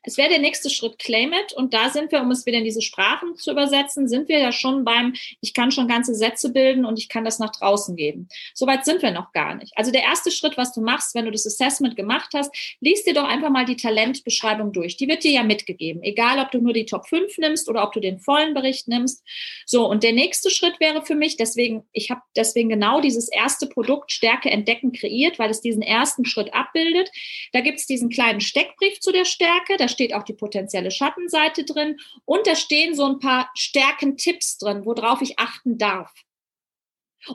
Es 0.02 0.16
wäre 0.16 0.28
der 0.28 0.38
nächste 0.38 0.70
Schritt 0.70 0.98
Claim 0.98 1.32
It 1.32 1.52
und 1.52 1.72
da 1.72 1.90
sind 1.90 2.12
wir, 2.12 2.20
um 2.20 2.30
es 2.30 2.46
wieder 2.46 2.58
in 2.58 2.64
diese 2.64 2.82
Sprachen 2.82 3.36
zu 3.36 3.52
übersetzen, 3.52 4.08
sind 4.08 4.28
wir 4.28 4.38
ja 4.38 4.52
schon 4.52 4.84
beim, 4.84 5.14
ich 5.40 5.54
kann 5.54 5.70
schon 5.70 5.88
ganze 5.88 6.14
Sätze 6.14 6.52
bilden 6.52 6.84
und 6.84 6.98
ich 6.98 7.08
kann 7.08 7.24
das 7.24 7.38
nach 7.38 7.52
draußen 7.52 7.96
geben. 7.96 8.28
Soweit 8.54 8.84
sind 8.84 9.02
wir 9.02 9.10
noch 9.10 9.32
gar 9.32 9.54
nicht. 9.54 9.72
Also 9.76 9.90
der 9.90 10.02
erste 10.02 10.30
Schritt, 10.30 10.56
was 10.56 10.72
du 10.72 10.80
machst, 10.80 11.14
wenn 11.14 11.24
du 11.24 11.30
das 11.30 11.46
Assessment 11.46 11.96
gemacht 11.96 12.30
hast, 12.34 12.54
liest 12.80 13.06
dir 13.06 13.14
doch 13.14 13.24
einfach 13.24 13.50
mal 13.50 13.64
die 13.64 13.76
Talentbeschreibung 13.76 14.72
durch. 14.72 14.96
Die 14.96 15.08
wird 15.08 15.24
dir 15.24 15.32
ja 15.32 15.42
mitgegeben, 15.42 16.02
egal 16.02 16.38
ob 16.38 16.50
du 16.50 16.58
nur 16.58 16.72
die 16.72 16.86
Top 16.86 17.08
5 17.08 17.38
nimmst 17.38 17.68
oder 17.68 17.82
ob 17.82 17.92
du 17.92 18.00
den 18.00 18.18
vollen 18.18 18.54
Bericht 18.54 18.88
nimmst. 18.88 19.22
So, 19.64 19.88
und 19.88 20.02
der 20.02 20.12
nächste 20.12 20.50
Schritt 20.50 20.80
wäre 20.80 21.04
für 21.04 21.14
mich, 21.14 21.36
deswegen, 21.36 21.84
ich 21.92 22.10
habe 22.10 22.20
deswegen 22.36 22.68
genau 22.68 23.00
dieses 23.00 23.28
erste 23.28 23.66
Produkt 23.66 24.12
Stärke 24.12 24.50
entdecken 24.50 24.92
kreiert, 24.92 25.38
weil 25.38 25.50
es 25.50 25.60
diesen 25.60 25.82
ersten 25.82 26.24
Schritt 26.24 26.52
abbildet. 26.54 27.10
Da 27.52 27.60
gibt 27.60 27.78
es 27.78 27.86
diesen 27.86 28.08
kleinen 28.08 28.40
Steckbrief 28.40 29.00
zu 29.00 29.12
der 29.12 29.24
Stärke, 29.36 29.76
da 29.76 29.88
steht 29.88 30.14
auch 30.14 30.22
die 30.22 30.32
potenzielle 30.32 30.90
Schattenseite 30.90 31.64
drin 31.64 31.98
und 32.24 32.46
da 32.46 32.56
stehen 32.56 32.94
so 32.94 33.04
ein 33.04 33.18
paar 33.18 33.50
Stärkentipps 33.54 34.58
drin, 34.58 34.84
worauf 34.86 35.20
ich 35.20 35.38
achten 35.38 35.76
darf. 35.76 36.12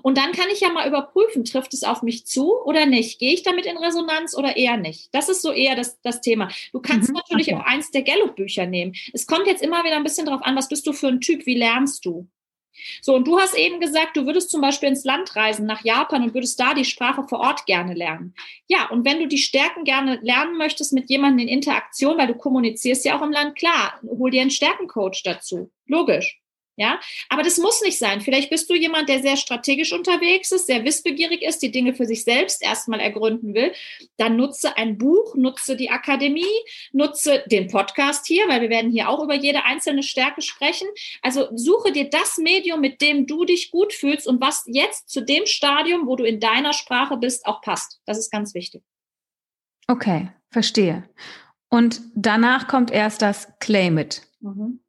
Und 0.03 0.17
dann 0.17 0.31
kann 0.31 0.49
ich 0.51 0.61
ja 0.61 0.69
mal 0.69 0.87
überprüfen, 0.87 1.43
trifft 1.43 1.73
es 1.73 1.83
auf 1.83 2.01
mich 2.01 2.25
zu 2.25 2.55
oder 2.63 2.85
nicht? 2.85 3.19
Gehe 3.19 3.33
ich 3.33 3.43
damit 3.43 3.65
in 3.65 3.77
Resonanz 3.77 4.35
oder 4.35 4.55
eher 4.55 4.77
nicht? 4.77 5.09
Das 5.13 5.29
ist 5.29 5.41
so 5.41 5.51
eher 5.51 5.75
das, 5.75 5.99
das 6.01 6.21
Thema. 6.21 6.49
Du 6.71 6.79
kannst 6.79 7.09
mhm, 7.09 7.15
natürlich 7.15 7.53
auch 7.53 7.65
eins 7.65 7.91
der 7.91 8.03
Gallup-Bücher 8.03 8.65
nehmen. 8.65 8.93
Es 9.13 9.27
kommt 9.27 9.47
jetzt 9.47 9.61
immer 9.61 9.83
wieder 9.83 9.97
ein 9.97 10.03
bisschen 10.03 10.25
darauf 10.25 10.43
an, 10.43 10.55
was 10.55 10.69
bist 10.69 10.87
du 10.87 10.93
für 10.93 11.07
ein 11.07 11.19
Typ, 11.19 11.45
wie 11.45 11.57
lernst 11.57 12.05
du? 12.05 12.27
So, 13.01 13.15
und 13.15 13.27
du 13.27 13.39
hast 13.39 13.55
eben 13.55 13.79
gesagt, 13.79 14.17
du 14.17 14.25
würdest 14.25 14.49
zum 14.49 14.61
Beispiel 14.61 14.89
ins 14.89 15.03
Land 15.03 15.35
reisen, 15.35 15.65
nach 15.65 15.83
Japan 15.83 16.23
und 16.23 16.33
würdest 16.33 16.59
da 16.59 16.73
die 16.73 16.85
Sprache 16.85 17.23
vor 17.27 17.39
Ort 17.39 17.65
gerne 17.65 17.93
lernen. 17.93 18.33
Ja, 18.67 18.89
und 18.89 19.05
wenn 19.05 19.19
du 19.19 19.27
die 19.27 19.37
Stärken 19.37 19.83
gerne 19.83 20.19
lernen 20.21 20.57
möchtest 20.57 20.93
mit 20.93 21.09
jemandem 21.09 21.47
in 21.47 21.53
Interaktion, 21.53 22.17
weil 22.17 22.27
du 22.27 22.35
kommunizierst 22.35 23.05
ja 23.05 23.17
auch 23.17 23.21
im 23.21 23.31
Land, 23.31 23.55
klar, 23.55 23.99
hol 24.03 24.31
dir 24.31 24.41
einen 24.41 24.51
Stärkencoach 24.51 25.21
dazu. 25.23 25.71
Logisch. 25.85 26.40
Ja, 26.81 26.99
aber 27.29 27.43
das 27.43 27.59
muss 27.59 27.79
nicht 27.83 27.99
sein. 27.99 28.21
Vielleicht 28.21 28.49
bist 28.49 28.67
du 28.67 28.73
jemand, 28.73 29.07
der 29.07 29.21
sehr 29.21 29.37
strategisch 29.37 29.93
unterwegs 29.93 30.51
ist, 30.51 30.65
sehr 30.65 30.83
wissbegierig 30.83 31.43
ist, 31.43 31.59
die 31.59 31.69
Dinge 31.69 31.93
für 31.93 32.07
sich 32.07 32.23
selbst 32.23 32.63
erstmal 32.63 32.99
ergründen 32.99 33.53
will. 33.53 33.71
Dann 34.17 34.35
nutze 34.35 34.75
ein 34.77 34.97
Buch, 34.97 35.35
nutze 35.35 35.75
die 35.75 35.91
Akademie, 35.91 36.43
nutze 36.91 37.43
den 37.45 37.67
Podcast 37.67 38.25
hier, 38.25 38.49
weil 38.49 38.61
wir 38.61 38.71
werden 38.71 38.89
hier 38.89 39.09
auch 39.09 39.23
über 39.23 39.35
jede 39.35 39.63
einzelne 39.63 40.01
Stärke 40.01 40.41
sprechen. 40.41 40.87
Also 41.21 41.49
suche 41.53 41.91
dir 41.91 42.09
das 42.09 42.39
Medium, 42.39 42.81
mit 42.81 42.99
dem 42.99 43.27
du 43.27 43.45
dich 43.45 43.69
gut 43.69 43.93
fühlst 43.93 44.25
und 44.25 44.41
was 44.41 44.63
jetzt 44.65 45.07
zu 45.07 45.21
dem 45.21 45.45
Stadium, 45.45 46.07
wo 46.07 46.15
du 46.15 46.23
in 46.23 46.39
deiner 46.39 46.73
Sprache 46.73 47.15
bist, 47.15 47.45
auch 47.45 47.61
passt. 47.61 48.01
Das 48.07 48.17
ist 48.17 48.31
ganz 48.31 48.55
wichtig. 48.55 48.81
Okay, 49.85 50.31
verstehe. 50.49 51.07
Und 51.69 52.01
danach 52.15 52.67
kommt 52.67 52.89
erst 52.89 53.21
das 53.21 53.49
Claim 53.59 53.99
it. 53.99 54.23
Mhm. 54.39 54.80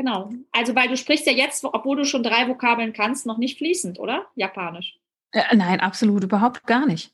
Genau. 0.00 0.30
Also, 0.50 0.74
weil 0.74 0.88
du 0.88 0.96
sprichst 0.96 1.26
ja 1.26 1.32
jetzt, 1.32 1.62
obwohl 1.62 1.98
du 1.98 2.06
schon 2.06 2.22
drei 2.22 2.48
Vokabeln 2.48 2.94
kannst, 2.94 3.26
noch 3.26 3.36
nicht 3.36 3.58
fließend, 3.58 3.98
oder? 3.98 4.28
Japanisch. 4.34 4.98
Äh, 5.32 5.54
nein, 5.54 5.78
absolut 5.80 6.24
überhaupt 6.24 6.66
gar 6.66 6.86
nicht. 6.86 7.12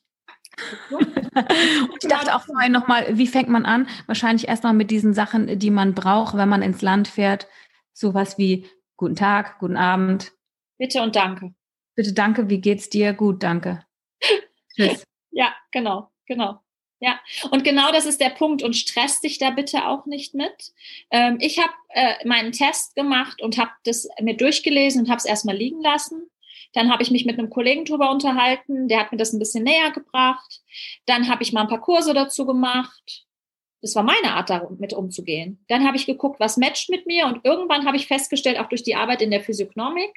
und 0.90 1.98
ich 2.00 2.08
dachte 2.08 2.36
auch 2.36 2.42
vorhin 2.42 2.70
nochmal, 2.70 3.18
wie 3.18 3.26
fängt 3.26 3.48
man 3.48 3.66
an? 3.66 3.88
Wahrscheinlich 4.06 4.46
erstmal 4.46 4.72
mit 4.72 4.92
diesen 4.92 5.14
Sachen, 5.14 5.58
die 5.58 5.72
man 5.72 5.94
braucht, 5.94 6.36
wenn 6.36 6.48
man 6.48 6.62
ins 6.62 6.80
Land 6.80 7.08
fährt. 7.08 7.48
Sowas 7.92 8.38
wie 8.38 8.68
Guten 8.96 9.16
Tag, 9.16 9.58
guten 9.58 9.76
Abend. 9.76 10.32
Bitte 10.78 11.02
und 11.02 11.16
danke. 11.16 11.52
Bitte 11.96 12.12
danke, 12.12 12.48
wie 12.48 12.60
geht's 12.60 12.88
dir? 12.88 13.14
Gut, 13.14 13.42
danke. 13.42 13.84
Tschüss. 14.76 15.02
ja, 15.32 15.52
genau, 15.72 16.12
genau. 16.24 16.62
Ja, 16.98 17.20
und 17.50 17.62
genau 17.62 17.92
das 17.92 18.06
ist 18.06 18.20
der 18.20 18.30
Punkt. 18.30 18.62
Und 18.62 18.74
stress 18.74 19.20
dich 19.20 19.38
da 19.38 19.50
bitte 19.50 19.86
auch 19.86 20.06
nicht 20.06 20.34
mit. 20.34 20.72
Ähm, 21.10 21.36
ich 21.40 21.58
habe 21.58 21.72
äh, 21.90 22.26
meinen 22.26 22.52
Test 22.52 22.94
gemacht 22.94 23.42
und 23.42 23.58
habe 23.58 23.70
das 23.84 24.08
mir 24.20 24.36
durchgelesen 24.36 25.02
und 25.02 25.10
habe 25.10 25.18
es 25.18 25.26
erstmal 25.26 25.56
liegen 25.56 25.82
lassen. 25.82 26.30
Dann 26.72 26.90
habe 26.90 27.02
ich 27.02 27.10
mich 27.10 27.24
mit 27.24 27.38
einem 27.38 27.50
Kollegen 27.50 27.84
drüber 27.84 28.10
unterhalten, 28.10 28.88
der 28.88 29.00
hat 29.00 29.12
mir 29.12 29.18
das 29.18 29.32
ein 29.32 29.38
bisschen 29.38 29.64
näher 29.64 29.90
gebracht. 29.92 30.60
Dann 31.06 31.28
habe 31.28 31.42
ich 31.42 31.52
mal 31.52 31.62
ein 31.62 31.68
paar 31.68 31.80
Kurse 31.80 32.12
dazu 32.12 32.44
gemacht. 32.44 33.24
Das 33.82 33.94
war 33.94 34.02
meine 34.02 34.32
Art, 34.34 34.50
damit 34.50 34.92
umzugehen. 34.92 35.64
Dann 35.68 35.86
habe 35.86 35.96
ich 35.96 36.06
geguckt, 36.06 36.40
was 36.40 36.56
matcht 36.56 36.90
mit 36.90 37.06
mir. 37.06 37.26
Und 37.26 37.44
irgendwann 37.44 37.86
habe 37.86 37.96
ich 37.96 38.06
festgestellt, 38.06 38.58
auch 38.58 38.68
durch 38.68 38.82
die 38.82 38.94
Arbeit 38.94 39.22
in 39.22 39.30
der 39.30 39.42
Physiognomik, 39.42 40.10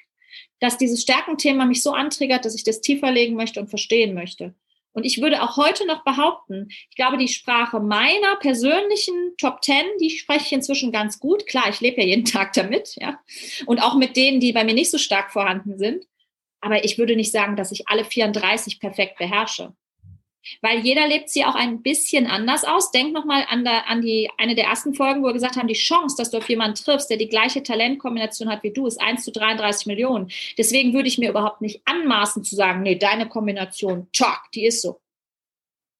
dass 0.59 0.77
dieses 0.77 1.01
Stärkenthema 1.01 1.65
mich 1.65 1.83
so 1.83 1.91
antriggert, 1.91 2.45
dass 2.45 2.55
ich 2.55 2.63
das 2.63 2.81
tiefer 2.81 3.11
legen 3.11 3.35
möchte 3.35 3.59
und 3.59 3.69
verstehen 3.69 4.13
möchte. 4.13 4.53
Und 4.91 5.05
ich 5.05 5.21
würde 5.21 5.43
auch 5.43 5.57
heute 5.57 5.85
noch 5.85 6.03
behaupten, 6.03 6.67
ich 6.69 6.95
glaube, 6.95 7.17
die 7.17 7.27
Sprache 7.27 7.79
meiner 7.79 8.35
persönlichen 8.39 9.33
Top 9.37 9.61
Ten, 9.61 9.85
die 10.01 10.09
spreche 10.09 10.45
ich 10.45 10.51
inzwischen 10.53 10.91
ganz 10.91 11.19
gut. 11.19 11.45
Klar, 11.45 11.69
ich 11.69 11.79
lebe 11.79 12.01
ja 12.01 12.07
jeden 12.07 12.25
Tag 12.31 12.53
damit, 12.53 12.95
ja. 12.95 13.19
Und 13.65 13.79
auch 13.79 13.95
mit 13.95 14.15
denen, 14.15 14.39
die 14.39 14.51
bei 14.51 14.63
mir 14.63 14.73
nicht 14.73 14.91
so 14.91 14.97
stark 14.97 15.31
vorhanden 15.31 15.77
sind. 15.77 16.05
Aber 16.61 16.83
ich 16.83 16.97
würde 16.97 17.15
nicht 17.15 17.31
sagen, 17.31 17.55
dass 17.55 17.71
ich 17.71 17.87
alle 17.87 18.03
34 18.03 18.79
perfekt 18.79 19.17
beherrsche. 19.17 19.73
Weil 20.61 20.79
jeder 20.79 21.07
lebt 21.07 21.29
sie 21.29 21.45
auch 21.45 21.55
ein 21.55 21.81
bisschen 21.81 22.27
anders 22.27 22.63
aus. 22.63 22.91
Denk 22.91 23.13
nochmal 23.13 23.45
an, 23.49 23.65
an 23.67 24.01
die, 24.01 24.29
eine 24.37 24.55
der 24.55 24.65
ersten 24.65 24.93
Folgen, 24.93 25.21
wo 25.21 25.27
wir 25.27 25.33
gesagt 25.33 25.57
haben, 25.57 25.67
die 25.67 25.73
Chance, 25.73 26.15
dass 26.17 26.31
du 26.31 26.37
auf 26.37 26.49
jemanden 26.49 26.75
triffst, 26.75 27.09
der 27.09 27.17
die 27.17 27.29
gleiche 27.29 27.63
Talentkombination 27.63 28.49
hat 28.49 28.63
wie 28.63 28.71
du, 28.71 28.87
ist 28.87 29.01
1 29.01 29.23
zu 29.23 29.31
33 29.31 29.87
Millionen. 29.87 30.31
Deswegen 30.57 30.93
würde 30.93 31.07
ich 31.07 31.17
mir 31.17 31.29
überhaupt 31.29 31.61
nicht 31.61 31.81
anmaßen 31.85 32.43
zu 32.43 32.55
sagen, 32.55 32.81
nee, 32.83 32.95
deine 32.95 33.27
Kombination, 33.27 34.07
talk, 34.13 34.51
die 34.53 34.65
ist 34.65 34.81
so. 34.81 35.01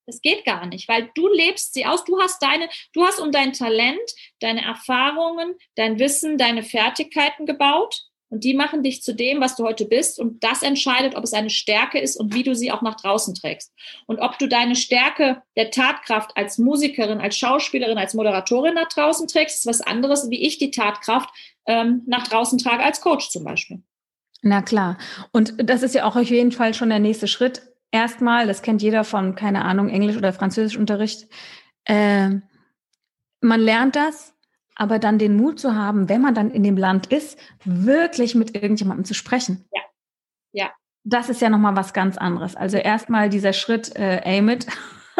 Das 0.06 0.22
geht 0.22 0.44
gar 0.44 0.66
nicht, 0.66 0.88
weil 0.88 1.12
du 1.14 1.28
lebst 1.28 1.76
sie 1.76 1.86
aus. 1.86 2.04
Du 2.04 2.20
hast 2.20 2.42
deine, 2.42 2.68
du 2.94 3.06
hast 3.06 3.20
um 3.20 3.32
dein 3.32 3.54
Talent, 3.54 4.00
deine 4.40 4.64
Erfahrungen, 4.64 5.56
dein 5.76 6.00
Wissen, 6.00 6.40
deine 6.40 6.64
Fertigkeiten 6.64 7.46
gebaut 7.46 8.09
und 8.30 8.44
die 8.44 8.54
machen 8.54 8.84
dich 8.84 9.02
zu 9.02 9.14
dem, 9.14 9.42
was 9.42 9.56
du 9.56 9.64
heute 9.64 9.86
bist. 9.86 10.20
Und 10.20 10.44
das 10.44 10.62
entscheidet, 10.62 11.16
ob 11.16 11.24
es 11.24 11.34
eine 11.34 11.50
Stärke 11.50 12.00
ist 12.00 12.16
und 12.16 12.34
wie 12.34 12.44
du 12.44 12.56
sie 12.56 12.72
auch 12.72 12.82
nach 12.82 12.96
draußen 12.96 13.34
trägst. 13.34 13.74
Und 14.06 14.20
ob 14.20 14.38
du 14.38 14.48
deine 14.48 14.76
Stärke 14.76 15.42
der 15.56 15.72
Tatkraft 15.72 16.38
als 16.38 16.60
Musikerin, 16.60 17.20
als 17.20 17.38
Schauspielerin, 17.38 17.98
als 17.98 18.14
Moderatorin 18.14 18.76
nach 18.76 18.88
draußen 18.90 19.28
trägst, 19.28 19.60
ist 19.60 19.66
was 19.66 19.82
anderes, 19.82 20.30
wie 20.30 20.46
ich 20.46 20.60
die 20.60 20.72
Tatkraft 20.72 21.30
ähm, 21.66 22.04
nach 22.06 22.28
draußen 22.28 22.60
trage 22.60 22.84
als 22.84 23.02
Coach 23.02 23.30
zum 23.30 23.44
Beispiel. 23.44 23.82
Na 24.42 24.62
klar. 24.62 24.98
Und 25.32 25.56
das 25.58 25.84
ist 25.84 25.96
ja 25.96 26.06
auch 26.06 26.16
auf 26.16 26.30
jeden 26.30 26.52
Fall 26.52 26.74
schon 26.74 26.90
der 26.90 27.00
nächste 27.00 27.28
Schritt. 27.28 27.64
Erstmal, 27.92 28.46
das 28.46 28.62
kennt 28.62 28.84
jeder 28.84 29.04
von, 29.04 29.36
keine 29.36 29.66
Ahnung, 29.66 29.90
Englisch- 29.90 30.18
oder 30.18 30.34
Französischunterricht. 30.34 31.28
Äh, 31.86 32.30
man 33.42 33.60
lernt 33.60 33.96
das 33.96 34.36
aber 34.80 34.98
dann 34.98 35.20
den 35.20 35.36
Mut 35.36 35.60
zu 35.60 35.76
haben, 35.76 36.08
wenn 36.08 36.22
man 36.22 36.34
dann 36.34 36.52
in 36.52 36.64
dem 36.64 36.78
Land 36.78 37.08
ist, 37.08 37.38
wirklich 37.66 38.34
mit 38.34 38.56
irgendjemandem 38.56 39.04
zu 39.04 39.14
sprechen. 39.14 39.66
Ja. 39.74 39.82
Ja. 40.54 40.72
Das 41.04 41.30
ist 41.30 41.42
ja 41.42 41.50
nochmal 41.50 41.76
was 41.76 41.94
ganz 41.94 42.18
anderes. 42.18 42.56
Also 42.56 42.78
erstmal 42.78 43.30
dieser 43.30 43.54
Schritt, 43.54 43.96
äh, 43.96 44.22
aim 44.24 44.50
it. 44.50 44.68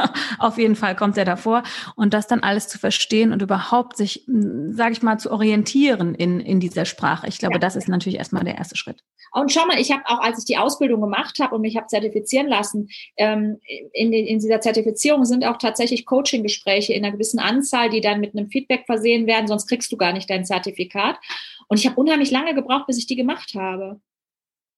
Auf 0.40 0.58
jeden 0.58 0.76
Fall 0.76 0.96
kommt 0.96 1.18
er 1.18 1.26
davor. 1.26 1.64
Und 1.96 2.14
das 2.14 2.28
dann 2.28 2.42
alles 2.42 2.68
zu 2.68 2.78
verstehen 2.78 3.32
und 3.32 3.42
überhaupt 3.42 3.98
sich, 3.98 4.26
sage 4.28 4.94
ich 4.94 5.02
mal, 5.02 5.18
zu 5.18 5.32
orientieren 5.32 6.16
in, 6.16 6.40
in 6.40 6.60
dieser 6.60 6.86
Sprache. 6.86 7.28
Ich 7.28 7.40
glaube, 7.40 7.56
ja. 7.56 7.60
das 7.60 7.76
ist 7.76 7.88
natürlich 7.88 8.18
erstmal 8.18 8.44
der 8.44 8.58
erste 8.58 8.76
Schritt. 8.76 9.04
Und 9.32 9.52
schau 9.52 9.66
mal, 9.66 9.80
ich 9.80 9.92
habe 9.92 10.04
auch, 10.06 10.20
als 10.20 10.40
ich 10.40 10.46
die 10.46 10.58
Ausbildung 10.58 11.02
gemacht 11.02 11.38
habe 11.40 11.56
und 11.56 11.62
mich 11.62 11.78
habe 11.78 11.88
zertifizieren 11.88 12.48
lassen, 12.48 12.90
ähm, 13.18 13.60
in, 13.94 14.12
den, 14.12 14.26
in 14.26 14.40
dieser 14.40 14.62
Zertifizierung 14.62 15.26
sind 15.26 15.46
auch 15.46 15.58
tatsächlich 15.58 16.06
Coaching-Gespräche 16.06 16.94
in 16.94 17.04
einer 17.04 17.14
gewissen 17.14 17.40
Anzahl, 17.40 17.90
die 17.90 18.02
dann 18.02 18.20
mit 18.20 18.36
einem 18.36 18.50
Feedback 18.50 18.86
versehen 18.86 19.28
werden, 19.28 19.48
sonst 19.48 19.68
kriegst 19.68 19.92
du 19.92 19.98
gar 19.98 20.14
nicht 20.14 20.30
dein 20.30 20.46
Zertifikat. 20.46 21.18
Und 21.68 21.80
ich 21.80 21.86
habe 21.86 22.00
unheimlich 22.00 22.32
lange 22.32 22.56
gebraucht, 22.56 22.88
bis 22.88 22.98
ich 22.98 23.06
die 23.06 23.16
gemacht 23.16 23.54
habe. 23.56 24.02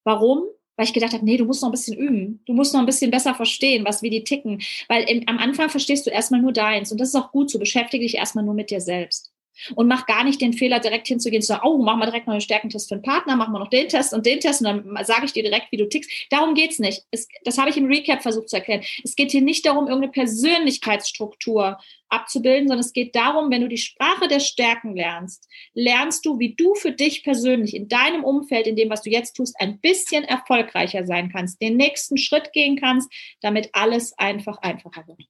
Warum? 0.03 0.43
Weil 0.81 0.88
ich 0.88 0.93
gedacht 0.93 1.13
habe, 1.13 1.23
nee, 1.23 1.38
du 1.38 1.45
musst 1.45 1.61
noch 1.61 1.69
ein 1.69 1.73
bisschen 1.73 1.95
üben. 1.95 2.39
Du 2.47 2.53
musst 2.53 2.73
noch 2.73 2.79
ein 2.79 2.88
bisschen 2.88 3.11
besser 3.11 3.35
verstehen, 3.35 3.85
was 3.85 4.01
wie 4.01 4.09
die 4.09 4.23
ticken. 4.23 4.63
Weil 4.88 5.03
im, 5.03 5.21
am 5.27 5.38
Anfang 5.38 5.69
verstehst 5.69 6.07
du 6.07 6.09
erstmal 6.09 6.41
nur 6.41 6.53
deins. 6.53 6.91
Und 6.91 7.00
das 7.00 7.09
ist 7.09 7.15
auch 7.15 7.31
gut 7.31 7.51
so. 7.51 7.59
Beschäftige 7.59 8.03
dich 8.03 8.15
erstmal 8.15 8.43
nur 8.43 8.55
mit 8.55 8.71
dir 8.71 8.81
selbst. 8.81 9.30
Und 9.75 9.87
mach 9.87 10.05
gar 10.05 10.23
nicht 10.23 10.41
den 10.41 10.53
Fehler, 10.53 10.79
direkt 10.79 11.07
hinzugehen, 11.07 11.41
zu 11.41 11.49
sagen, 11.49 11.67
oh, 11.67 11.77
machen 11.77 11.99
wir 11.99 12.05
direkt 12.05 12.27
noch 12.27 12.33
einen 12.33 12.41
Stärkentest 12.41 12.89
für 12.89 12.95
einen 12.95 13.03
Partner, 13.03 13.35
machen 13.35 13.53
wir 13.53 13.59
noch 13.59 13.69
den 13.69 13.87
Test 13.87 14.13
und 14.13 14.25
den 14.25 14.39
Test 14.39 14.61
und 14.61 14.65
dann 14.65 15.05
sage 15.05 15.25
ich 15.25 15.33
dir 15.33 15.43
direkt, 15.43 15.71
wie 15.71 15.77
du 15.77 15.87
tickst. 15.87 16.11
Darum 16.29 16.55
geht's 16.55 16.79
nicht. 16.79 17.03
Das 17.43 17.57
habe 17.57 17.69
ich 17.69 17.77
im 17.77 17.85
Recap 17.85 18.21
versucht 18.21 18.49
zu 18.49 18.55
erklären. 18.55 18.81
Es 19.03 19.15
geht 19.15 19.31
hier 19.31 19.41
nicht 19.41 19.65
darum, 19.65 19.87
irgendeine 19.87 20.11
Persönlichkeitsstruktur 20.11 21.77
abzubilden, 22.11 22.67
sondern 22.67 22.85
es 22.85 22.93
geht 22.93 23.15
darum, 23.15 23.49
wenn 23.51 23.61
du 23.61 23.69
die 23.69 23.77
Sprache 23.77 24.27
der 24.27 24.39
Stärken 24.39 24.95
lernst, 24.95 25.47
lernst 25.73 26.25
du, 26.25 26.39
wie 26.39 26.55
du 26.55 26.75
für 26.75 26.91
dich 26.91 27.23
persönlich 27.23 27.73
in 27.73 27.87
deinem 27.87 28.23
Umfeld, 28.23 28.67
in 28.67 28.75
dem, 28.75 28.89
was 28.89 29.01
du 29.01 29.09
jetzt 29.09 29.33
tust, 29.35 29.55
ein 29.59 29.79
bisschen 29.79 30.23
erfolgreicher 30.23 31.05
sein 31.05 31.31
kannst, 31.31 31.61
den 31.61 31.77
nächsten 31.77 32.17
Schritt 32.17 32.51
gehen 32.53 32.75
kannst, 32.75 33.11
damit 33.41 33.69
alles 33.73 34.17
einfach 34.17 34.57
einfacher 34.57 35.07
wird. 35.07 35.21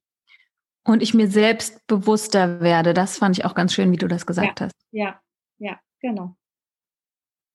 Und 0.84 1.04
ich 1.04 1.14
mir 1.14 1.28
selbst 1.28 1.86
bewusster 1.88 2.62
werde. 2.62 2.94
Das 2.94 3.18
fand 3.18 3.38
ich 3.38 3.46
auch 3.46 3.54
ganz 3.54 3.74
schön, 3.74 3.92
wie 3.92 3.98
du 3.98 4.08
das 4.08 4.26
gesagt 4.26 4.60
ja, 4.60 4.66
hast. 4.66 4.76
Ja, 4.92 5.22
ja, 5.60 5.80
genau. 6.00 6.36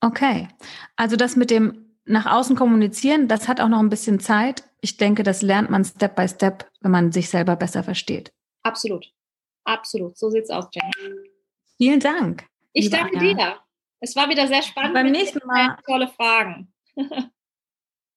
Okay. 0.00 0.48
Also 0.94 1.16
das 1.16 1.36
mit 1.36 1.50
dem 1.50 1.86
nach 2.04 2.26
außen 2.26 2.54
kommunizieren, 2.54 3.26
das 3.26 3.48
hat 3.48 3.60
auch 3.60 3.68
noch 3.68 3.80
ein 3.80 3.88
bisschen 3.88 4.20
Zeit. 4.20 4.62
Ich 4.80 4.96
denke, 4.96 5.24
das 5.24 5.42
lernt 5.42 5.70
man 5.70 5.84
Step 5.84 6.14
by 6.14 6.28
Step, 6.28 6.70
wenn 6.80 6.92
man 6.92 7.10
sich 7.10 7.28
selber 7.28 7.56
besser 7.56 7.82
versteht. 7.82 8.32
Absolut. 8.62 9.12
Absolut. 9.64 10.16
So 10.16 10.30
sieht's 10.30 10.50
aus, 10.50 10.68
Jenny. 10.72 11.30
Vielen 11.76 12.00
Dank. 12.00 12.46
Ich 12.72 12.90
danke 12.90 13.18
Anna. 13.18 13.34
dir. 13.34 13.56
Es 14.00 14.14
war 14.14 14.28
wieder 14.28 14.46
sehr 14.46 14.62
spannend. 14.62 14.94
Beim 14.94 15.10
nächsten 15.10 15.44
Mal. 15.46 15.76
Tolle 15.84 16.08
Fragen. 16.08 16.72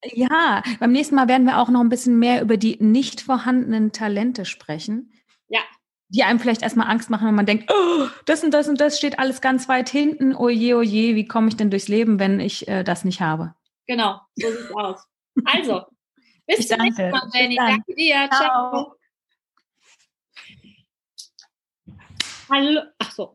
Ja, 0.03 0.63
beim 0.79 0.91
nächsten 0.91 1.15
Mal 1.15 1.27
werden 1.27 1.45
wir 1.45 1.59
auch 1.59 1.69
noch 1.69 1.81
ein 1.81 1.89
bisschen 1.89 2.19
mehr 2.19 2.41
über 2.41 2.57
die 2.57 2.77
nicht 2.81 3.21
vorhandenen 3.21 3.91
Talente 3.91 4.45
sprechen. 4.45 5.11
Ja. 5.49 5.59
Die 6.07 6.23
einem 6.23 6.39
vielleicht 6.39 6.61
erstmal 6.61 6.87
Angst 6.87 7.09
machen, 7.09 7.27
wenn 7.27 7.35
man 7.35 7.45
denkt, 7.45 7.71
oh, 7.71 8.07
das 8.25 8.43
und 8.43 8.51
das 8.51 8.69
und 8.69 8.79
das 8.79 8.97
steht 8.97 9.19
alles 9.19 9.41
ganz 9.41 9.67
weit 9.67 9.89
hinten. 9.89 10.33
Oh 10.35 10.49
je, 10.49 10.73
oh 10.73 10.81
je, 10.81 11.15
wie 11.15 11.27
komme 11.27 11.49
ich 11.49 11.57
denn 11.57 11.69
durchs 11.69 11.87
Leben, 11.87 12.19
wenn 12.19 12.39
ich 12.39 12.67
äh, 12.67 12.83
das 12.83 13.03
nicht 13.03 13.21
habe? 13.21 13.55
Genau, 13.87 14.21
so 14.35 14.49
sieht's 14.49 14.71
aus. 14.73 15.03
Also, 15.45 15.83
bis 16.47 16.67
zum 16.67 16.79
nächsten 16.79 17.11
Mal, 17.11 17.29
Jenny. 17.33 17.55
Danke 17.55 17.93
dir. 17.95 18.29
Ciao. 18.31 18.39
Ciao. 18.71 18.95
Hallo. 22.49 22.81
Ach 22.97 23.11
so. 23.11 23.33